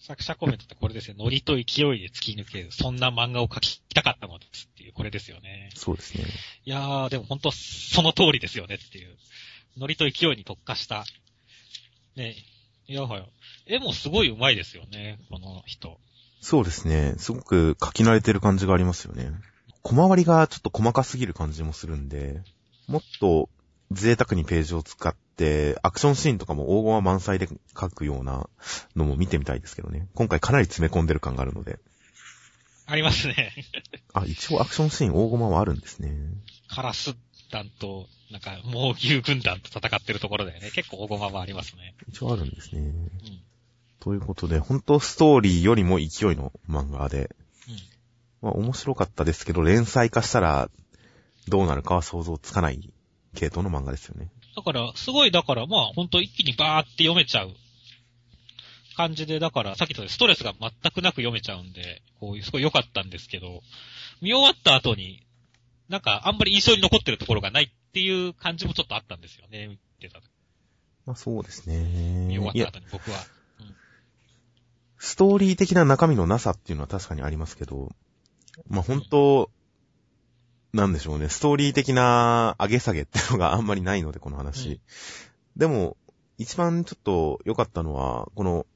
[0.00, 1.16] 作者コメントってこれですね。
[1.18, 2.68] ノリと勢いで突き抜ける。
[2.70, 5.70] そんな漫画を描きたかったのですっていう、これですよね。
[5.74, 6.24] そうですね。
[6.64, 9.16] いやー、でも本当その通りですよねっていう。
[9.76, 11.04] ノリと勢いに特化した。
[12.14, 12.34] ね
[12.88, 13.24] いやはや。
[13.66, 15.98] 絵もすごい上手いですよね、この人。
[16.40, 17.14] そうですね。
[17.18, 19.32] すごく書き慣れてる感じがありますよね。
[19.82, 22.42] 小回りがちょっと細かすぎる感じもするんで、
[22.86, 23.48] もっと
[23.90, 28.48] 贅沢にページを使って、アクションシーンとかも黄金は満載で書くような
[28.94, 30.06] のも見てみたいですけどね。
[30.14, 31.78] 今回かなり詰め込んでる感があるので。
[32.86, 33.52] ありますね。
[34.12, 36.12] あ、一応アクションシーン黄金はあるんですね。
[36.68, 37.16] カラス
[37.56, 40.70] 団と、なんか、猛牛軍団と戦ってるところだよね。
[40.72, 41.94] 結構大駒もありますね。
[42.08, 42.80] 一応あるんですね。
[42.80, 43.10] うん。
[44.00, 47.30] ということで、本当ストーリーよりも勢いの漫画で、
[47.68, 47.76] うん。
[48.42, 50.70] まあ面白かったですけど、連載化したら
[51.48, 52.90] どうなるかは想像つかない
[53.34, 54.30] 系統の漫画ですよね。
[54.56, 57.52] だから、すごい、だから、まあ、ほんと一気にバーって読めちゃう
[58.96, 63.62] 感じで、だから、さっき言ったようにストレスが全くなく読めちゃうんで、こういう、すごい良かったんですけど、
[64.22, 65.25] 見終わった後に、
[65.88, 70.30] なんか、あんまり印象に残ってるところがないっていう感じもちょっとあったんですよね、見てた時。
[71.06, 72.26] まあそうですね。
[72.26, 73.18] 見終わった後に僕は。
[74.98, 77.94] ストーリー的な中身のなさっていうのは確かにありますけど、
[78.68, 79.50] まあ本当、
[80.72, 84.68] なんでしょうね、ストーリー的な上げ下げっていうのがあんまりないので、この話。
[84.68, 84.80] うん
[85.56, 85.96] でも、
[86.36, 88.66] 一番ちょっと良かったのは、この、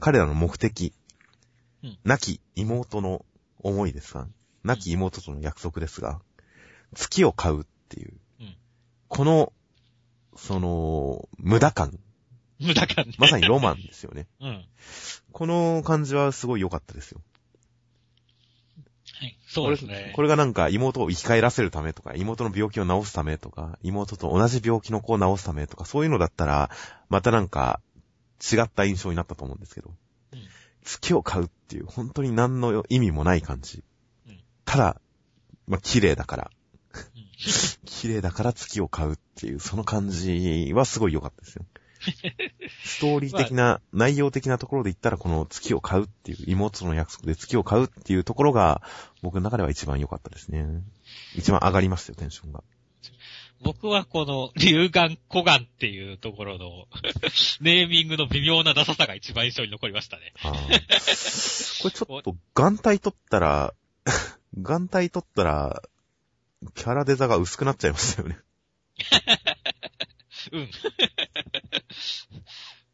[0.00, 0.94] 彼らの目的。
[1.82, 3.26] うん亡き妹の
[3.58, 4.26] 思いですが、
[4.64, 6.20] 亡き妹との約束ですが、
[6.94, 8.12] 月を買うっていう。
[8.40, 8.56] うん
[9.08, 9.52] この、
[10.34, 12.00] その、無駄感。
[12.58, 13.14] 無駄感ね。
[13.18, 14.26] まさにロマンですよね。
[14.40, 14.64] うん。
[15.30, 17.20] この感じはすごい良かったですよ。
[19.20, 19.38] はい。
[19.46, 19.94] そうですね。
[19.94, 26.70] これこれがなんか妹を生き返らせるためとか、妹の病気を治すためとか、妹と同じ病気の子を治すためとか、そういうのだったら、
[27.08, 27.80] またなんか
[28.40, 29.90] 違った印象になったと思うんですけど、
[30.32, 30.40] うん
[30.86, 33.82] 月を買うっていう本当に何の意味もない感じ。
[34.74, 35.00] うんただ、
[35.66, 37.24] まあ、綺麗だから、うん
[37.84, 41.64] 綺麗だから月を買うっていう、その感じはすごい良かったですよ。
[42.84, 48.82] ストーリー的な、 内容的なところで言ったら、この月を買うっていう、妹との約束で月を買うっていうところが、
[49.22, 50.82] 僕の中では一番良かったですね。
[51.34, 52.62] 一番上がりましたよ、テンションが。
[53.62, 56.86] 僕はこの、龍眼古眼っていうところの、
[57.62, 60.34] ネーミングの微妙なダサさが一番印象に残りましたね。
[60.42, 60.50] こ
[61.84, 63.74] れちょっと、眼帯取ったら、
[64.56, 65.82] 眼帯取ったら、
[66.74, 68.38] キャラデザが薄くなっちゃいましたよね。
[70.52, 70.70] うん。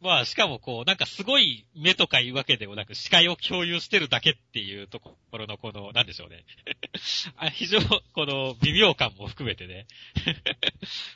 [0.01, 6.47] まあ、しかもこう、なんかすごい目とかいうわけでもなく、視界を共有してるだけっていうところのこの、なんでしょうね。
[7.37, 7.81] あ非常、
[8.15, 9.87] この微妙感も含めてね。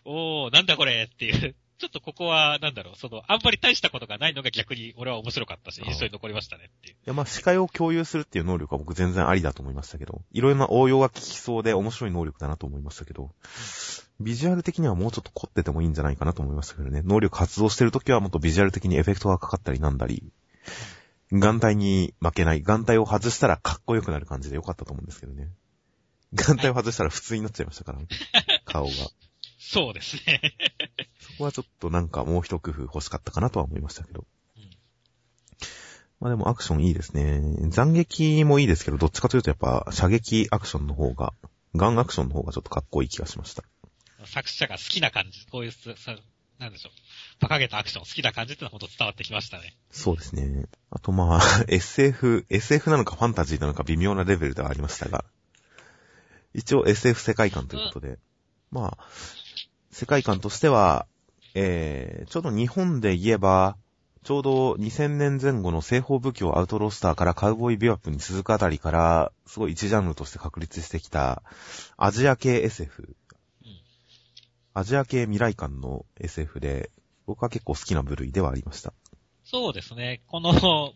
[0.04, 1.57] おー、なんだこれっていう。
[1.78, 6.94] ちょっとここは、なんだろう、その、あんまり大したことがないのが逆に俺は面白かったし、印象に残りましたねっていう。
[6.94, 13.30] いや、まあ、視界を共有するっていう能力は僕全然ありだと思いましたけど、いろいろな応用が効きそうで面白い能力だなと思いましたけど、
[14.20, 17.02] ビジュアル的にはもうちょっと凝っててもいいんじゃないかなと思いましたけどね。
[17.04, 20.22] 能力発動してるときはもっとビジュアル的にエフェクトがかかったりなんだり、
[21.32, 25.48] 眼帯に負けない、眼帯を外したらかっこよくなる感じでよかったと思うんですけどね。
[26.34, 27.98] 眼帯を外したら普通になっちゃいましたから、
[28.64, 28.90] 顔が。
[29.66, 30.40] そうですね。
[31.18, 34.27] そこはちょっとなんかもう一工夫欲しかったかなとは思いましたけど。
[34.57, 34.70] うん
[36.20, 37.42] まあでもアクションいいですね。
[37.70, 41.35] 斬撃もいいですけど、どっちかというとやっぱ射撃アクションの方が、
[41.74, 43.64] ガンアクションの方がちょっとかっこいい気がしました。
[44.24, 46.16] 作者が好きな感じ、こういうさ、さ
[46.59, 46.92] なんでしょう。
[47.40, 49.77] 馬鹿げたアクション好きな感じっていうのは本当伝わってきましたね。
[49.90, 50.66] そうですね。
[50.90, 55.24] あとまあ、 SF、SF なのかファンタジーなのか微妙なレベルではありましたが、
[56.55, 58.18] 一応 SF 世界観ということで、
[58.70, 59.05] まあ、
[59.94, 61.07] 世界観としては、
[61.54, 63.76] えー、ちょうど日本で言えば、
[64.24, 71.44] ちょうど2000年前後の西方武器をアウトロースターからカウボーイビュアップに続くあたりから、すごい一ジャンルとして確立してきた、
[71.96, 73.14] アジア系 SF、
[74.72, 76.90] アジア系未来感の SF で、
[77.26, 78.92] 僕は結構好きな部類ではありました。
[79.44, 80.22] そうですね。
[80.26, 80.92] この、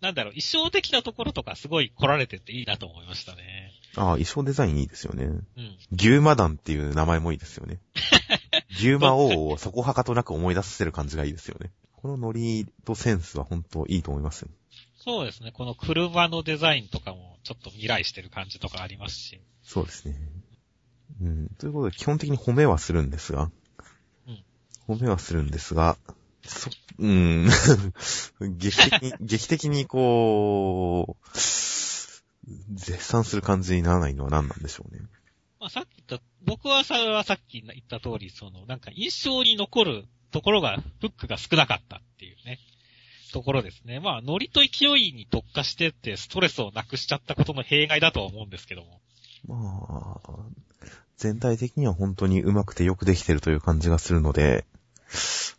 [0.00, 3.72] なんだろう、衣装的なところとかすごい来られてていいなと思いましたね。
[3.96, 5.24] ああ、衣装デザインいいですよね。
[5.24, 5.44] うん。
[5.92, 7.80] 牛魔団っていう名前もいいですよね。
[8.70, 11.70] 牛魔王をそこはかとなく思い出させる感じがいいですよね。
[11.92, 14.48] このノリとセンスは本当いいと思いますよ。
[14.96, 15.52] そうですね。
[15.52, 19.40] この車のデザインとかもちょっと未来してる感じとかありますし。
[19.62, 20.16] そうですね。
[21.20, 21.48] うん。
[21.58, 23.50] ということで、基本的に褒めはするんですが、
[24.26, 24.44] うん。
[24.88, 25.96] 褒めはするんですが、
[26.44, 27.48] そ、うん。
[28.40, 31.38] 劇的に、劇的にこう、
[32.74, 35.00] 絶賛する感じにならないのは何なんでしょうね。
[35.60, 42.58] まあさっき言った、僕はさ、はさっき言った通り、その、なんか印象に残るところが、フックが少なかったっていうね、
[43.32, 44.00] ところですね。
[44.00, 49.00] まあ、ノリと勢いに特化してって、ストレスをなくしちゃったことの弊害だとは思うんですけども。
[49.46, 50.38] まあ、
[51.16, 54.64] 全体的には本当にうまくてよくできてるという感じがするので、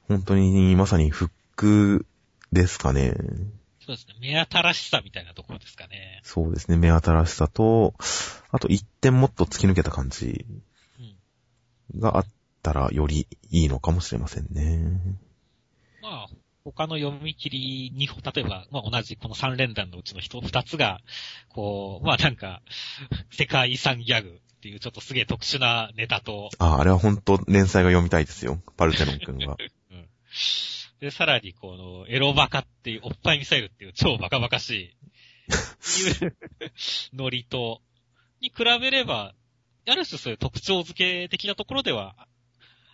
[0.07, 2.05] 本当にまさにフック
[2.51, 3.13] ですかね。
[3.85, 4.15] そうですね。
[4.19, 6.21] 目新しさみたいなところですかね。
[6.23, 7.93] そうですね、目新しさと、
[8.49, 10.45] あと一点もっと突き抜けた感じ
[11.93, 11.99] うん。
[11.99, 12.31] があっっ
[12.63, 15.17] たらよりいいのかもしれませんね。
[16.01, 16.27] まあ、
[16.63, 21.01] 他の読み切りに、例えば、まあ同じこの3連弾のうちの人、2つが、
[21.49, 22.61] こう、まあなんか、
[23.31, 28.61] 世界遺産ギャグっていうちょっとすげえ特殊なネタと、あ、あれは本当連載が読みたいですよ。
[28.77, 29.57] パルテノン君は。
[29.91, 30.07] うん。
[31.03, 34.87] で、さらにこの、エロバカっていう、おっぱいミサイルっていう超バカバカしい、い
[36.23, 36.35] う
[37.11, 37.81] ノリと、
[38.39, 39.35] に比べれば、
[39.85, 42.15] ある種そういう特徴付け的なところでは、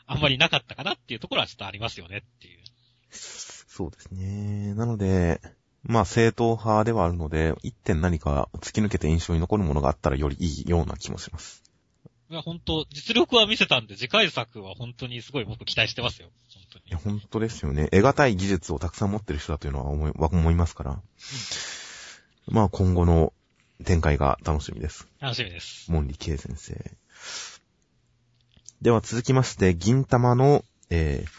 [0.07, 2.63] あんまりなかったかなっていうところはちょっとありますよねっていう。
[3.11, 4.73] そうですね。
[4.73, 5.39] なので、
[5.83, 11.61] まあ正統派ではあるので、一点何か突き抜けて印象に残るものがあったらよりいいような気もします。
[12.31, 16.31] いや、本当実力は見せたんで、次回作は本当にすごい僕期待してますよ。
[16.69, 16.97] 本当にいや、。
[16.97, 17.87] 本当ですよね。
[17.87, 21.01] 得難い技術をたくさん持ってる人だというのは思い思いますから。
[22.47, 23.33] まあ今後の
[23.83, 25.07] 展開が楽しみです。
[25.19, 25.91] 楽しみです。
[25.91, 26.91] モンリケイ先生。
[28.81, 31.29] では続きまして、銀玉の、えー、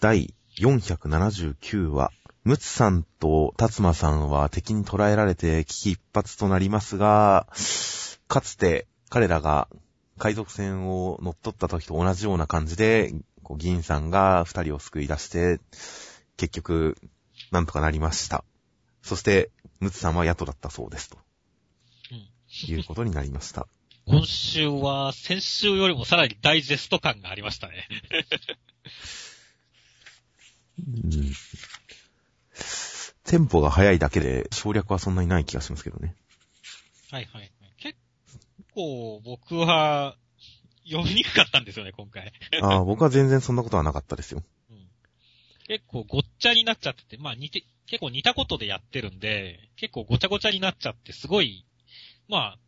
[0.00, 2.10] 第479話。
[2.44, 7.46] ムツさんとタツマさんは敵に捕らえられて危機一髪となりますが、
[8.28, 9.68] かつて彼らが
[10.24, 15.60] 海賊船を乗っ取った時と同じような感じで、こう銀さんが二人を救い出して、
[16.38, 16.96] 結局、
[17.50, 18.42] なんとかなりました。
[19.02, 21.10] そして、ムツさんはヤトだったそうです。
[21.10, 21.18] と
[22.10, 22.74] うん。
[22.74, 23.68] いうことになりました。
[24.08, 27.86] 今週は、先週よりもさらにダイジェスト感がありましたね。
[30.78, 31.32] うん
[33.24, 36.14] テンポが速いだけで省略はそんなにない気がしますけどね。
[37.10, 37.50] はいはい
[38.74, 40.16] 構僕は
[40.88, 42.32] 読みにくかったんですよね、今回。
[42.62, 44.42] ああ、僕は全然そんなことはなかったですよ。
[44.70, 44.84] うん
[45.66, 51.64] 結構ごっちゃになっちゃってて、まあ似て、結構似たことでやってるんで、結構ごちゃごちゃになっちゃって、すごい、
[52.28, 52.58] まあ、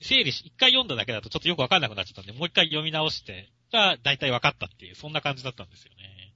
[0.00, 6.32] 整理し、一回読んだだけだとちょっとよくわかんなくなっちゃったんで、もう一回読み直して、が、だいたいわかったっていう、そんな感じだったんですよね。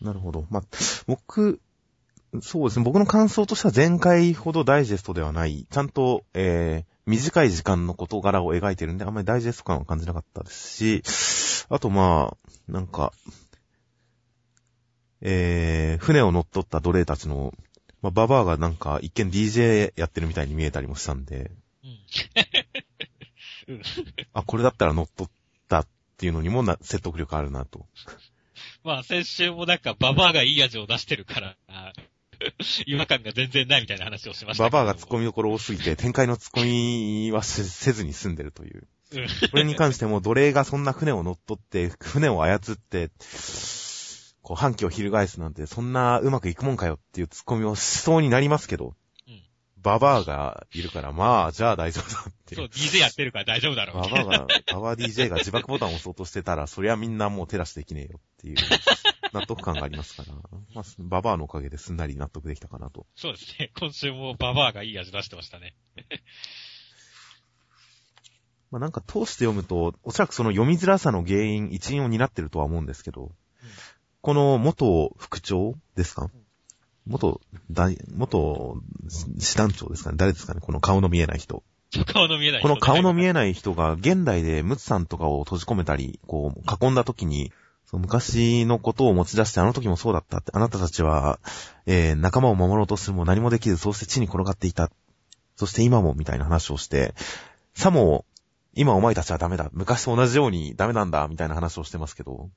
[0.00, 0.46] なるほど。
[0.50, 0.62] まあ、
[1.06, 1.60] 僕、
[2.40, 2.84] そうですね。
[2.84, 13.14] 僕の感想としては前回ほどダイジェストではない、ちゃんと、えー、短い時間の事柄を描いてるんで、あんまりダイジェスト感は感じなかったですし、あとまあ、なんか、
[15.22, 17.54] えー、船を乗っ取った奴隷たちの、
[18.02, 21.50] まあ、ババアがなんか一見 DJ やってるみたいに見えたりもしたんで、
[21.82, 21.86] う
[23.72, 23.74] ん。
[23.74, 23.82] うん。
[24.34, 25.32] あ、これだったら乗っ取っ
[25.66, 25.86] たっ
[26.18, 27.86] ていうのにもな説得力あるなと。
[28.84, 31.92] まあ、先週もなんか、ババアがいい味を出してるから、あ
[32.86, 34.64] 違和感が全然ないみたいな話をしました。
[34.64, 38.76] ババアが突っ込みどころ多すぎて、展開の突っ込みはせせずに済んでるという。
[38.76, 38.88] うん
[39.50, 43.10] これに関しても奴隷がそんな船を乗っ取って、船を操って、
[44.42, 48.94] こう反旗を翻すなんて、そんなうまくいくもんかよっていう突っ込みをしそうになりますけど、
[49.26, 49.42] うん
[49.80, 52.68] ババアがいるから、まあ、じゃあ大丈夫だっていそう、う。
[52.68, 54.02] DJ やってるから大丈夫だろう。
[54.02, 58.56] ババアが、ババア DJ が自爆ボタンを押そうとしてたら、そりゃみんなもう手出しできねえよっていう
[59.32, 60.34] 納得感がありますから、
[60.74, 63.06] まあ、ババアのおかげですんなり納得できたかなと。
[63.16, 63.70] そうですね。
[63.78, 65.74] 今週もババアがいい味出してましたね。
[68.70, 73.32] まあなんか通して読むと、おそらくその読みづらさの原因、一因を担ってるとは思うんですけど、
[74.20, 76.30] この元副長ですか？
[77.06, 78.76] 元、大、元
[79.38, 80.16] 師団長ですかね？
[80.18, 80.60] 誰ですかね？
[80.60, 81.62] この顔の見えない人。
[82.12, 87.50] 顔の見えないこの顔の見ええない人が現代でムツさんとかを閉じ込めたり、こう、囲んだ時に、
[87.90, 91.40] その昔のことを持ち出して、あの時もそうだったって、あなたたちは、
[91.86, 94.90] えー、仲間を守ろうとするも何もできず、そうして地に転がっていた。
[95.56, 97.14] そして今も、みたいな話をして、
[97.74, 98.26] さも、
[98.74, 99.70] 今お前たちはダメだ。
[99.72, 102.50] 昔と同じようにダメなんだ、みたいな話をしてますけど、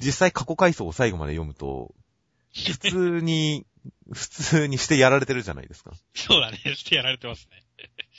[0.00, 1.92] 実際過去回想を最後まで読むと、
[2.54, 3.66] 普通に、
[4.12, 5.92] 普通にしてやられてるじゃないですか。
[6.14, 6.58] そうだね。
[6.76, 7.62] してやられてますね。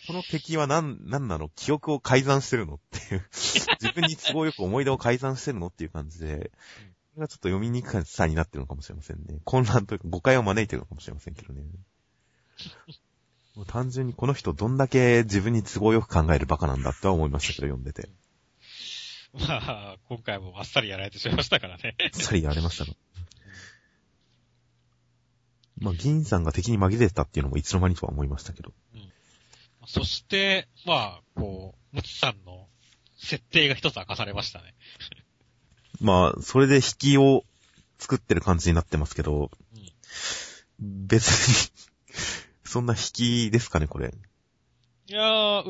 [0.08, 1.50] この敵は何、何なの？
[1.56, 2.76] 記憶を改ざんしてるの？
[2.76, 3.26] っていう。
[3.32, 5.68] 自分に都合よく思い出を改ざんしてるの？
[5.68, 6.52] っていう感じで、
[7.14, 9.40] これがちょっと読みにくさになってるのかもしれませんね。
[9.44, 11.62] 混乱というか誤解を招いてるのかもしれませんけどね。
[13.56, 18.10] もう単純にこの人どんだけ自分に都合よく考えるバカなんだっては思いましたけど、読んでて。
[19.34, 21.96] まあ、今回もあっさりやられてしまいましたからね。
[22.14, 22.94] さりやられましたが。
[25.78, 28.74] まあ、銀さんが敵に紛れてたっていうのもいつの間にとは思いましたけど。
[29.90, 32.68] そして、まあ、こう、ムツさんの
[33.18, 34.76] 設定が一つ明かされましたね。
[36.00, 37.44] まあ、それで引きを
[37.98, 39.92] 作ってる感じになってますけど、うん
[40.80, 41.72] 別に、
[42.64, 43.00] そんな引
[43.50, 44.14] きですかね、これ。
[45.10, 45.70] いやー、う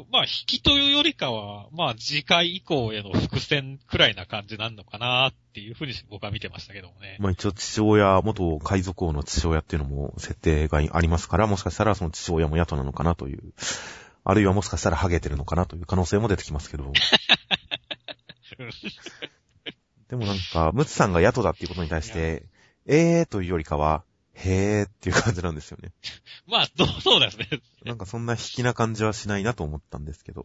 [0.00, 7.18] ー、まあ、引きというよりかは、まあ、次回以降への伏線くらいな感じなのかなっていうふうに僕は見てましたけどもね。
[7.20, 13.52] まあ一応父親、元海賊王の父親っていうのも設定がありますから、もしかしたらその父親も野党なのかなという、
[14.24, 16.92] あるいはもしかしたらハゲてるのかなという可能性も出てきますけど、
[20.08, 22.42] でもなんか、ムツさんが野党だっていうことに対して、
[22.86, 24.02] えーというよりかは、
[24.38, 25.92] へーっていう感じなんですよね。
[26.46, 27.48] まあ、そうそうですね。
[27.88, 30.44] なんかそんな引きな感じはしないなと思ったんですけど、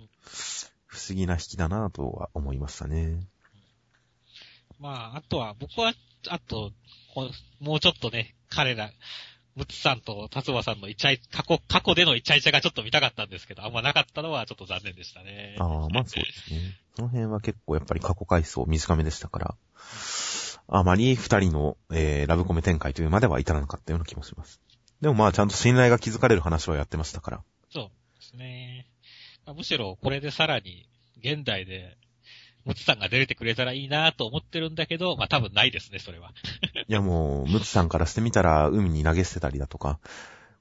[0.85, 3.19] 不思議な引きだなとは思いましたね。
[4.79, 5.93] まあ、あとは、僕は、
[6.29, 6.71] あと、
[7.59, 8.91] もうちょっとね、彼ら、
[9.55, 15.57] ムツさんと達馬さんのイチャイ、過去、過去でのイチャイチャがちょっと見たかったんですけど、あんまなかったのはちょっと残念でしたね。
[15.59, 16.79] ああ、まあそうですね。
[16.95, 19.55] その辺は結構やっぱり過去回想短めでしたから、
[20.67, 24.61] あまり二人の、えー、ラブコメ展開というまでは至らなかったような気もします。
[25.03, 27.43] でもまあちゃんと信頼が築かれる話はやってましたから。
[27.69, 27.83] そう
[28.21, 28.87] ですね。
[29.45, 30.87] まあむしろ、これでさらに、
[31.19, 31.97] 現代で、
[32.63, 36.31] ムツさんが出れてくれたらいいなと思ってるんだけど、まあ多分ないですね、それは。
[36.87, 39.99] いやもう、ムツさんからしてみたら海に投げ捨てたりだとか、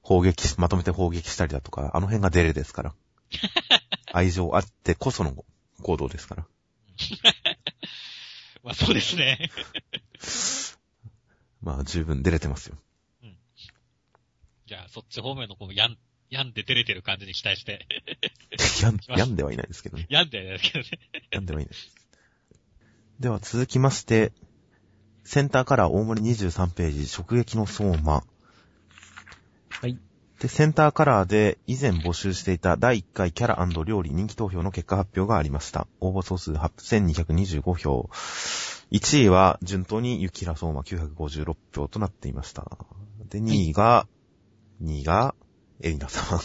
[0.01, 2.93] 砲撃し、まとめて砲撃したりだとか、あの辺がデレですから。
[4.11, 5.45] 愛情あってこその
[5.81, 6.45] 行動ですから。
[8.61, 9.49] まあそうですね。
[11.61, 12.75] まあ十分出れてますよ。
[14.65, 15.97] じゃあ、そっち方面のこのヤン、
[16.29, 17.85] ヤンで出れてる感じに期待して。
[18.81, 20.05] やん、やんではいないですけどね。
[20.09, 20.85] ヤンでやるけどね。
[21.31, 21.93] やんではいないです。
[23.19, 24.31] では続きまして、
[25.23, 28.23] センターカラー大森23ページ、直撃の相馬。
[29.69, 29.97] はい。
[30.39, 35.87] で、センターカラーで以前募集していた第1回キャラ料理人気投票の結果発表がありました。
[36.01, 38.09] 応募総数8225票。
[38.91, 42.65] 1位は順当に雪平相馬956票となっていました。
[43.29, 44.07] で、2位が、
[44.83, 45.35] 2位が、
[45.81, 46.39] エリナさん。
[46.39, 46.41] い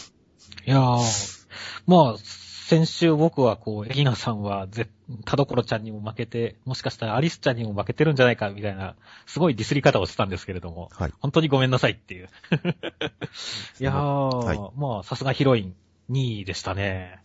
[0.65, 1.47] やー、
[1.87, 4.87] まあ、先週僕はこう、エリナさんはぜ、
[5.25, 11.13] 田所ちゃんにも負けて、もしかしたらアリスちゃんにも負けてるんじゃないか、みたいな、すごいディスり方をしてたんですけれども、はい。
[11.19, 12.29] 本当にごめんなさいっていう。
[13.79, 15.75] いやー、はいまあ、さすがヒロイン
[16.11, 17.19] 2位でしたね。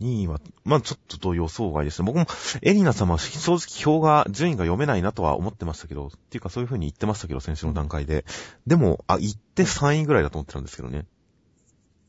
[0.00, 2.06] 2位は、まあちょっとと予想外ですね。
[2.06, 2.26] 僕も、
[2.62, 8.24] エリナ様は正直票が、順位が読めないなとは思ってましたけど、っていうかそういう風に言ってましたけど、先週の段階で。
[8.66, 11.06] でも、あ、言って3位ぐらいだと思ってたんですけどね。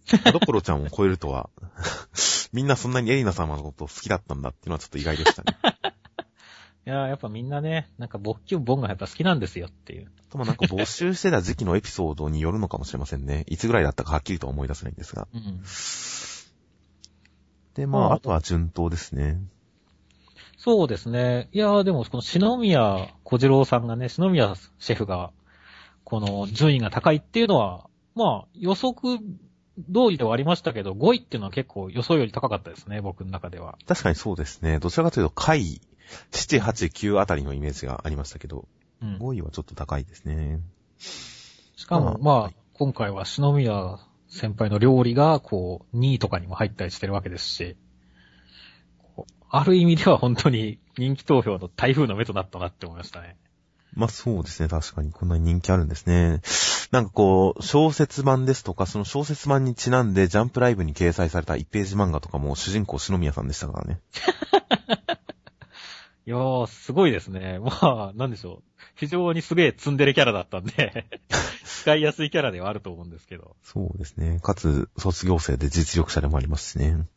[0.08, 1.50] 田所ちゃんを超えるとは、
[2.54, 5.58] みんなそんなにエリナ様のことを好きだったんだっていうのはちょっと意外でしたね。
[6.88, 10.10] いやー、やっぱみんなね、なんか勃起ボンがやっぱ好きなんですよっていう。
[10.30, 13.44] ともなんか募集してた時期のエピソードによるのかもしれませんね。
[13.48, 15.28] いつぐらいだったかはっきりとは思い出せないんですが。
[15.34, 15.62] うん。
[17.78, 19.40] で、まあ、まああとは順当ですね。
[20.58, 21.48] そうですね。
[21.54, 25.32] いやーでも、この篠宮小次郎さんがね、篠宮シェフが、
[26.04, 29.24] この順位が高いっていうのは、まあ、予測通
[30.10, 33.78] りではありましたけど、5位っていうのは結構予想より高かったですね、僕の中では。
[33.86, 34.80] 確かにそうですね。
[34.80, 35.80] どちらかというと、下位、
[36.32, 38.68] 7、8、9あたりのイメージがありましたけど、
[39.04, 39.18] うん。
[39.18, 40.60] 5位はちょっと高いですね。
[40.98, 44.00] しかも、ままああはい、今回は篠宮
[44.30, 47.78] 先輩の料理が、こう、2位とかにも入ったりしてるわけですし、
[49.50, 53.38] ある意味では本当に人気投票の台風の目となったなって思いましたね。
[53.94, 54.68] まあそうですね。
[54.68, 56.42] 確かにこんなに人気あるんですね。
[56.92, 64.00] なんかこう、小説版ですとか、その小説版にちなんでジャンプライブに掲載された1ページ漫画とかも主人公篠宮さんでしたからね。
[66.28, 67.58] いやー、すごいですね。
[67.64, 68.64] まあ、なんでしょう。
[68.96, 71.06] 非常にすげえツンデレキャラだったんで、
[71.64, 73.56] 使いやすいキャラではあると思うんですけど。
[73.64, 74.42] そうですね。
[74.42, 77.08] かつ、卒業生で実力者でもありますしね。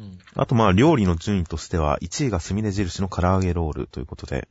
[0.00, 0.18] うん。
[0.34, 4.48] あとまあ、料理の順位としては、1位がスミレ印の唐揚げロールということで、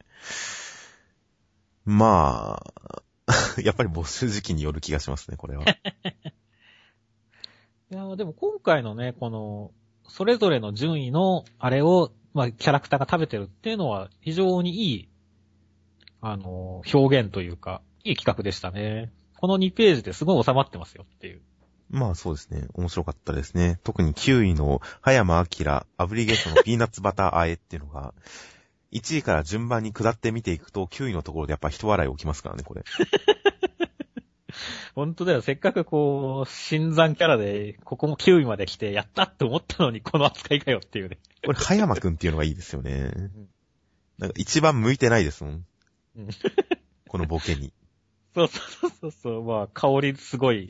[1.84, 3.04] まあ、
[3.62, 5.66] やっぱり募集時期による気がしますね、これは。
[5.66, 5.68] い
[7.90, 9.74] やーでも今回のね、この、
[10.08, 15.10] それぞれの順位のあれを、まあ、キャラクターが食べてるっていうのは、非常にいい、
[16.20, 19.14] あのー、表現というか、いい企画でしたね。
[19.40, 21.42] この2ページですごい収まってますよっていう。
[21.90, 22.68] まあそうですね。
[22.74, 23.80] 面白かったですね。
[23.86, 28.14] 特に9位の葉山明、アブリゲートのピーナッツバターあえっていうのが、
[28.92, 32.84] 1位から順番に下って見ていくと、9位のところでやっぱ人笑い起きますからね、これ。
[34.96, 35.42] 本当だよ。
[35.42, 41.18] せっかくこう、新参キャラで、ここも9位まで来て、やったって思ったのに、この扱いかよっていうね。
[41.46, 43.12] これ、葉山くんっていうのがいいですよね。
[44.18, 45.66] なんか一番向いてないですもん
[46.18, 46.30] うん。
[47.08, 47.74] このボケに。
[48.34, 50.70] そうそうそうそう、まあ、香りすごい、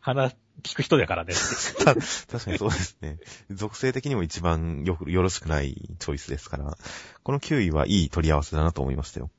[0.00, 1.34] 話、聞く人だからね。
[1.78, 3.18] た確かにそうですね。
[3.50, 6.76] 属性的にも一番よく、よろしくないチョイスですから、
[7.22, 9.30] この9位はいい取り合わせだなと思いましたよ。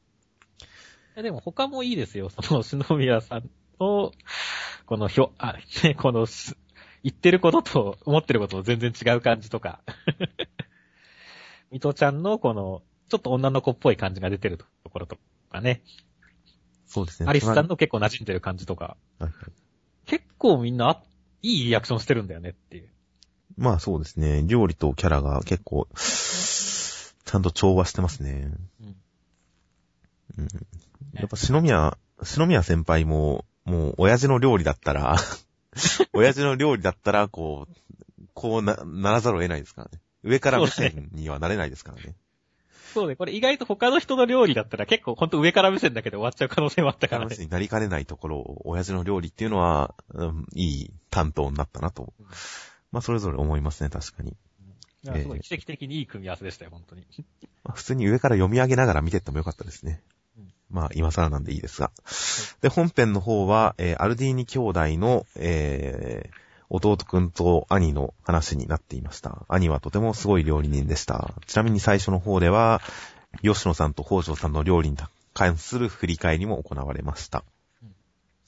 [1.20, 2.30] いやでも他もいいですよ。
[2.30, 4.14] その、篠宮さんと、
[4.86, 6.56] このひょ、あ、ね、このす、
[7.04, 9.82] 言ってることと思ってることと全然違う感じとか。
[11.72, 15.18] ミトちゃんのこの、ちょっと女の子っぽい感じが出てるところと
[15.52, 15.82] かね。
[16.88, 17.30] そうですね。
[17.30, 18.96] アリスさんの結構馴染んでる感じとか。
[19.20, 19.34] はいはい
[20.06, 21.04] 結構みんな、あ
[21.42, 22.90] いいリアクションしてるんだよねっていう。
[23.58, 24.44] まあそうですね。
[24.48, 28.54] 料理とキャラが結構、ちゃんと調和してますね。
[28.82, 28.96] うん。
[30.42, 31.20] うん。
[31.20, 35.18] やっぱ篠宮、篠宮先輩も、もう、親父の料理だったら、
[36.14, 40.00] 親父の料理だったら、こう、こうな、ならざるを得ないですからね。
[40.24, 42.16] 上から目線にはなれないですからね。
[42.94, 47.36] そうね、これ意外と他の人の料理だったら結構ほんと上から目線だけで終わっちゃう可能性もあったからね。
[47.36, 52.14] 話になりかねないところを、親父の料理っていうのは、うん、いい担当になったなと。
[52.20, 52.26] うん
[52.92, 54.36] まあ、それぞれ思いますね、確かに。
[55.02, 57.06] いやすごい奇跡的にいい組み合わせでしたよ、本当に。
[57.64, 60.19] まあ、普通に上から読み上げながら見てってもよかったですねうん。
[60.70, 61.92] まあ、今更なんでいいですが。
[62.62, 69.44] で、本編の方は、えーアルディーニ兄弟の、えー弟くんと兄の話になっていました。
[69.50, 71.34] 兄はとてもすごい料理人でした。
[71.48, 72.80] ちなみに最初の方では、
[73.42, 74.98] 吉野さんと北条さんの料理に
[75.34, 77.44] 関する振り返りも行われました
[77.82, 77.96] うん。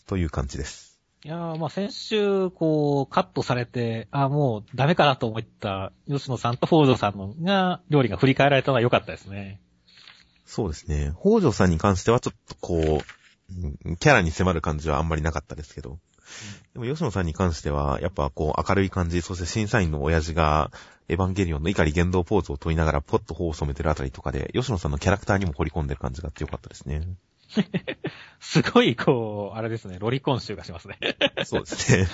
[0.06, 1.00] という感じです。
[1.24, 9.60] いやー、まあ先週、こう、カットされて、あもうダメかなと思った吉野さんと北条さんのが、料理が振り返られたのは良かったですね。
[10.52, 11.14] そうですね。
[11.18, 15.98] 北条さんに関してはちょっとこう、うんキャラに迫る感じはあんまりなかったですけど。
[16.74, 20.70] でも吉野さんに関しては、やっぱこう明るい感じ、そして審査員の親父が、
[21.08, 27.08] エヴァンゲリオンの怒り言動ポーズを取りながらポッと頬を染めてるあたりとかで、吉野さんのキャラクターにも掘り込んでる感じがあってよかったですね。
[28.42, 31.00] すごい、こう、あれですね、ロリコン集がしますね。
[31.46, 32.08] そうですね。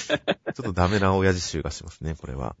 [0.00, 2.56] ちょっとダメな親父臭がしますね、これは。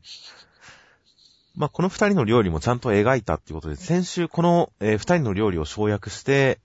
[1.56, 6.58] まあ、この二人の料理もちゃんと描いたっていうことで、先週この、えー二人の料理を省略して、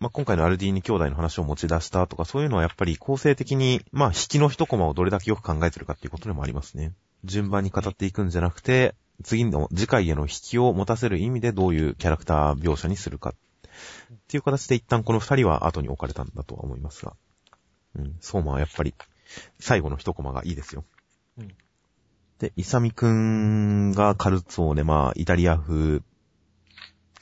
[0.00, 6.92] まあ、今回のアルディーニ兄弟の話を持ち出したとか、そういうのはやっぱり構成的に、まあ、引きの一コマをどれだけよく考えてるかっていうことでもありますね。
[7.24, 13.30] 順番に語っていくんじゃなくて、次の次回への引きを持たせる意味でどういうキャラクター描写にするか。
[13.30, 17.14] っていう形で一旦この二人は後に置かれたんだとは思いますが。
[17.96, 18.94] うん、相馬はやっぱり、
[19.58, 20.84] 最後の一コマがいいですよ。
[21.38, 21.56] うん
[22.38, 26.00] で、イサミくんがカルツォーネ、まあ、イタリア風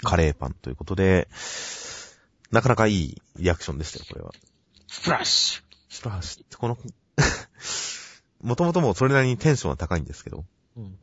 [0.02, 1.28] カレーパンということで、
[2.50, 4.32] なかなかいいリアクションでしたよ、これは。
[4.86, 6.78] スプラッシスプラッシュこの、
[8.42, 10.98] もともともそれなりにテンションは高いんですけど、ュうん。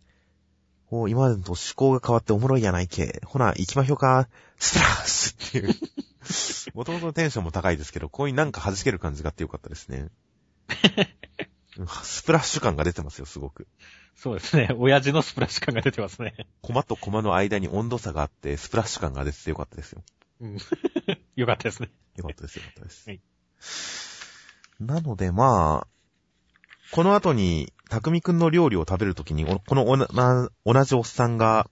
[0.88, 3.22] こう今までと思考が変わっておもろいやないけ。
[3.26, 5.76] ほな、行きまひょか、スプラッシュっていう。
[6.78, 10.09] もともとのテンションも高いですけど、こういうなんか弾ける感じがあってよかったですね。
[12.03, 13.67] スプラッシュ感が出てますよ、すごく。
[14.15, 14.69] そうですね。
[14.78, 16.47] 親父のスプラッシュ感が出てますね。
[16.61, 20.03] コマとコマの間に温度差があって、スプラッシュ感が出ててよかったですよ。
[20.41, 20.57] うん。
[21.36, 21.89] よかったですね。
[22.15, 23.09] よかったです、よかったです。
[23.09, 23.21] はい
[24.80, 25.88] なので、まあ、
[26.91, 29.86] この後に、匠くんの料理を食べるときに、おこの
[30.65, 31.69] 同じおっさんが、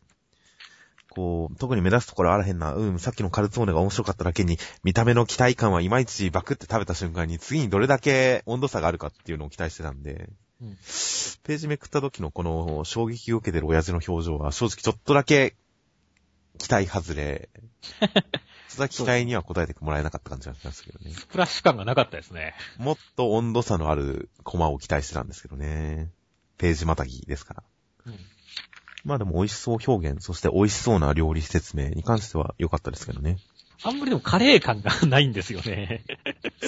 [1.14, 10.30] こう、特に目立つところあらへんな、うん、さっきのカルツォーネが面白かっただけに、見た目の期待感はいまいちバクって食べた瞬間に、次にどれだけ温度差があるかっていうのを期待してたんで、
[10.62, 10.78] うん
[11.44, 15.56] ページめくった時のこの衝撃を受けてる親父の表情は、正直ちょっとだけ、
[16.60, 17.50] 期待外れ。
[18.70, 21.12] それは期待には応えてもらえなかった感じがしますけどね。
[21.12, 22.54] スプラッシュ感がなかったですね。
[22.78, 26.12] もっと温度差のあるコマを期待してたんですけどね。
[26.58, 27.64] ページまたぎですから。
[28.06, 28.20] うん。
[29.04, 33.38] まあでも美味しそう表現、そして美味しそうな料理説明に関しては良かったですけどね。
[33.84, 36.04] あんまりでもカレー感がないんですよね。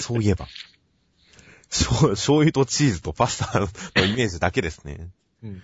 [0.00, 0.48] そういえば。
[1.70, 5.10] 醤醤油とチーズとパスタのイメージだけですね。
[5.42, 5.62] うん。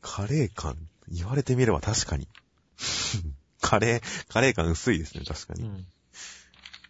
[0.00, 0.76] カレー感、
[1.08, 2.28] 言われてみれば確かに。
[3.60, 5.64] カレー、カレー感薄いですね、確かに。
[5.64, 5.86] うん。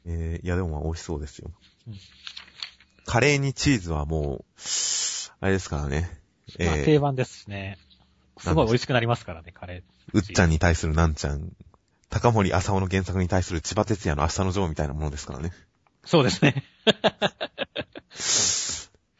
[0.06, 1.52] えー、いやでもまあ美味しそうですよ。
[1.86, 1.94] うん
[3.06, 4.60] カレーにチーズはもう、
[5.40, 6.20] あれですからね。
[6.58, 7.78] えーまあ定番ですしね。
[8.38, 9.82] すごい美味しくなりますからね、カレー。
[10.12, 11.52] うっちゃんに対するなんちゃん、
[12.10, 15.52] 高森浅尾の原作に対する千葉哲也の明日のジョーみたいなものですからね。
[16.04, 16.64] そうですね。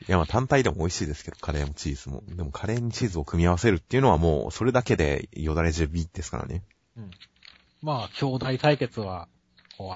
[0.06, 2.22] いやまあ単体でも美味しいですけど、カレーもチーズも。
[2.28, 6.62] でもカレーにチーズを組み合わせるっていうのはもう、それだけでよだれじゅびですからね。
[6.96, 7.10] うん。
[7.82, 9.28] まあ、兄弟対決は、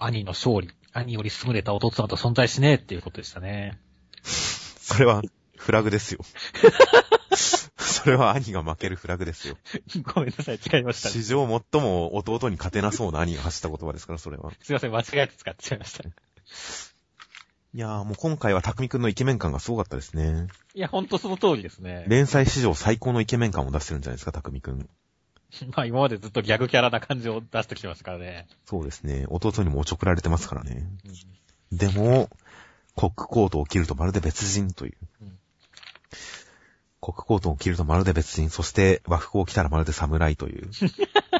[0.00, 0.70] 兄の勝利。
[0.92, 3.78] 兄より優れた弟など存在しねえっていうことでしたね。
[4.24, 5.22] それは、
[5.56, 6.20] フラグですよ。
[7.98, 9.56] それは兄が負けるフラグですよ。
[10.14, 11.12] ごめんなさい、違いました、ね。
[11.12, 14.52] 史上最も弟に勝てなそうな兄が発した言葉ですから、それは。
[14.62, 16.04] すいません、間違えて使っちゃいました。
[16.04, 20.46] いやーもう今回は匠くんのイケメン感がすごかったですね。
[20.74, 22.04] いや、ほんとその通りですね。
[22.08, 24.88] 連載史上最高のイケメン感を出してるんじゃないですか、匠くん。
[25.74, 28.46] まあ、今までずっとギャグキャラな感じを出してきてますからね。
[28.64, 29.26] そうですね。
[29.28, 30.88] 弟にもおちょくられてますからね。
[31.04, 31.12] うん
[31.70, 32.30] でも、
[32.94, 34.96] コックコートを着るとまるで別人という。
[35.20, 35.38] うん
[37.08, 40.68] コックコートを着るとまるで別人、そして和服を着たらまるで侍という。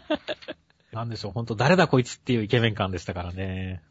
[0.93, 3.83] なんでしょう、ほんと誰だこいつっていうイケメン感でしたからね。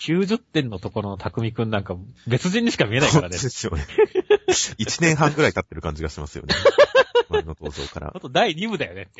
[0.00, 3.50] 90点のところの匠くんなんか別人にしか見えないからねそう。
[3.50, 3.86] ですよね。
[4.78, 6.54] 1年半くらい経ってる感じがしますよね。
[7.28, 8.22] 前の登場からほん。
[8.22, 9.10] と第2部だよね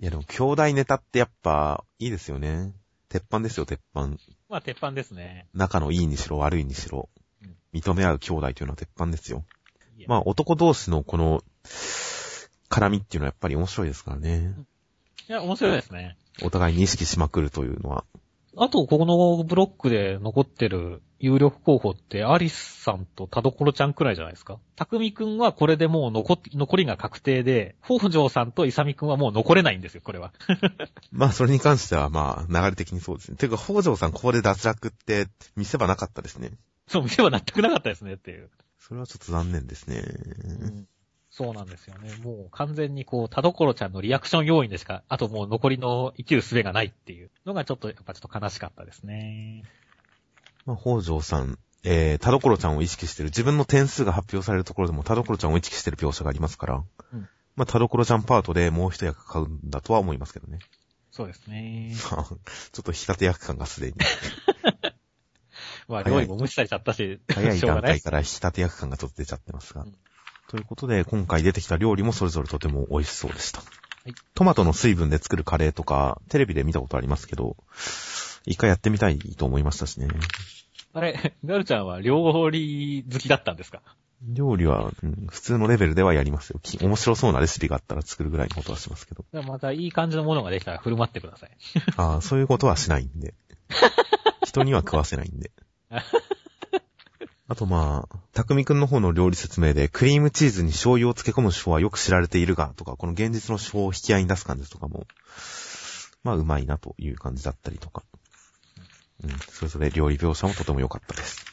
[0.00, 2.72] いやでも、兄弟ネタってやっぱ、いいですよね。
[3.10, 4.16] 鉄板ですよ、鉄板。
[4.48, 5.46] まあ、鉄板ですね。
[5.52, 7.10] 仲のいいにしろ悪いにしろ
[7.42, 9.44] うん、認め合う兄弟というのは鉄板ですよ。
[10.06, 11.42] まあ男同士のこの、
[12.70, 14.54] 絡みっていうのはやっぱり面白いですからね。
[15.28, 16.16] いや、面白いですね。
[16.42, 18.04] お互いに意識しまくるというのは。
[18.56, 24.58] あと、ここのブロックで残ってる有力候補って、アリスさんと田所ちゃんくらいじゃないですか。
[24.76, 30.32] 匠くんはこれでもう残っ、残りが確定で、北条さんとイサミくんはもう残れないんですよ、これは。
[31.12, 33.36] まあそれに関してはまあ流れ的にそうですね。
[33.36, 35.26] ていうか、北条さんここで脱落って
[35.56, 36.52] 見せ場なかったですね。
[36.88, 38.50] そう、見せ場納得なかったですねっていう。
[38.78, 40.02] それはちょっと残念ですね。
[41.30, 42.10] そうなんですよね。
[42.22, 49.62] もう完全にこう、田所ちゃんのリアクション要因でしか、あともう残りの生きる術がないっていうのがちょっと、やっぱちょっと悲しかったですね。
[50.64, 56.82] まあ北条さん、えー、田所ちゃんを意識してる、自分の点数が発表されるところでも田所ちゃんを意識してる描写がありますから、
[57.12, 57.28] うん
[57.58, 60.60] まあ田所ちゃんパートでもう一役買うんだとは思いますけどね。
[61.10, 61.92] そうですね。
[62.12, 62.36] ま あちょ
[62.80, 63.94] っと仕立て役感がすでに。
[65.88, 69.82] まあ、料理も無視されちゃったし、早いしょうがないから仕立て役感がちょっと出ちゃってますが。
[69.82, 69.94] うん
[70.50, 73.60] ということで、今回出てきた料理もそれぞれとても美味しそうでした。
[74.06, 77.54] いトマトの水分で作るカレーとか、テレビで見たことありますけど、
[78.46, 80.08] 一回やってみたいと思いましたしね。
[80.94, 83.82] あれ、ガルちゃんは料理好きだったんですか？
[84.26, 86.60] 料理は、うん普通のレベルではやりますよ。
[86.62, 89.26] き面白そうなレシピがあったら作るぐらいのことはしますけど。
[89.42, 91.50] またいい感じのものができたら振る舞ってください。
[91.98, 93.34] ああ、そういうことはしないんで。
[94.46, 95.50] 人には食わせないんで。
[97.50, 105.06] あとまあ、匠くんの方の料理説明で、クリームチーズに醤油を漬け込む手法はよく知られているが、とか、この現実の手法を引き合いに出す感じとかも、
[106.22, 108.04] まあ、うまいなという感じだったりとか。
[109.24, 111.44] うん、それぞれ料理描写もとても良かったです。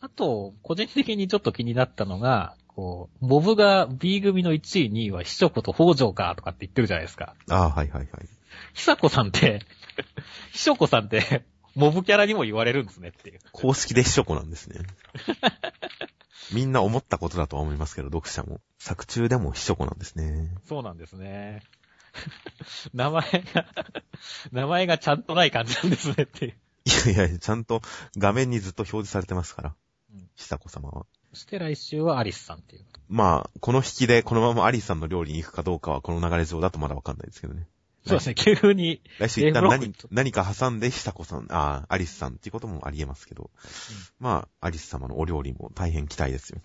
[0.00, 7.34] あと、個人的にちょっと気になったのが、こう、ボブが B 組の1位、2位は秘書子と北条かとかって言ってるじゃないですか。
[7.48, 8.28] ああ、はいはいはい。
[8.74, 9.60] 久子さんって、
[10.52, 11.44] 秘書子さんって、
[11.74, 13.40] モブキャラにも言われるんですねっていう。
[13.52, 14.80] 公式で秘書子なんですね。
[16.52, 18.60] みんな思ったことだとは思いますけど、読者も。
[18.78, 20.54] 作中でも秘書子なんですね。
[20.68, 21.62] そうなんですね。
[22.94, 23.22] 名前
[23.54, 23.66] が、
[24.52, 26.54] 名前がちゃんとない感じなんですねっていう。
[26.86, 27.80] いやいや、ちゃんと
[28.16, 29.76] 画面にずっと表示されてますから
[30.12, 30.28] うん。
[30.36, 31.06] 久子様は。
[31.32, 32.84] そして来週はアリスさんっていう。
[33.08, 37.66] まあ、この引きでこのままアリスさんの料理に行くかどうかはこの流れ上だとまだわかんないですけどね。
[38.06, 39.00] そうですね、急に。
[39.18, 43.50] 来週一旦何ク、何か挟んで久子さん、ああ、アリスさんっていうこともありえますけど。
[44.18, 46.60] まあ、アリス様のお料理も大変期待ですよ。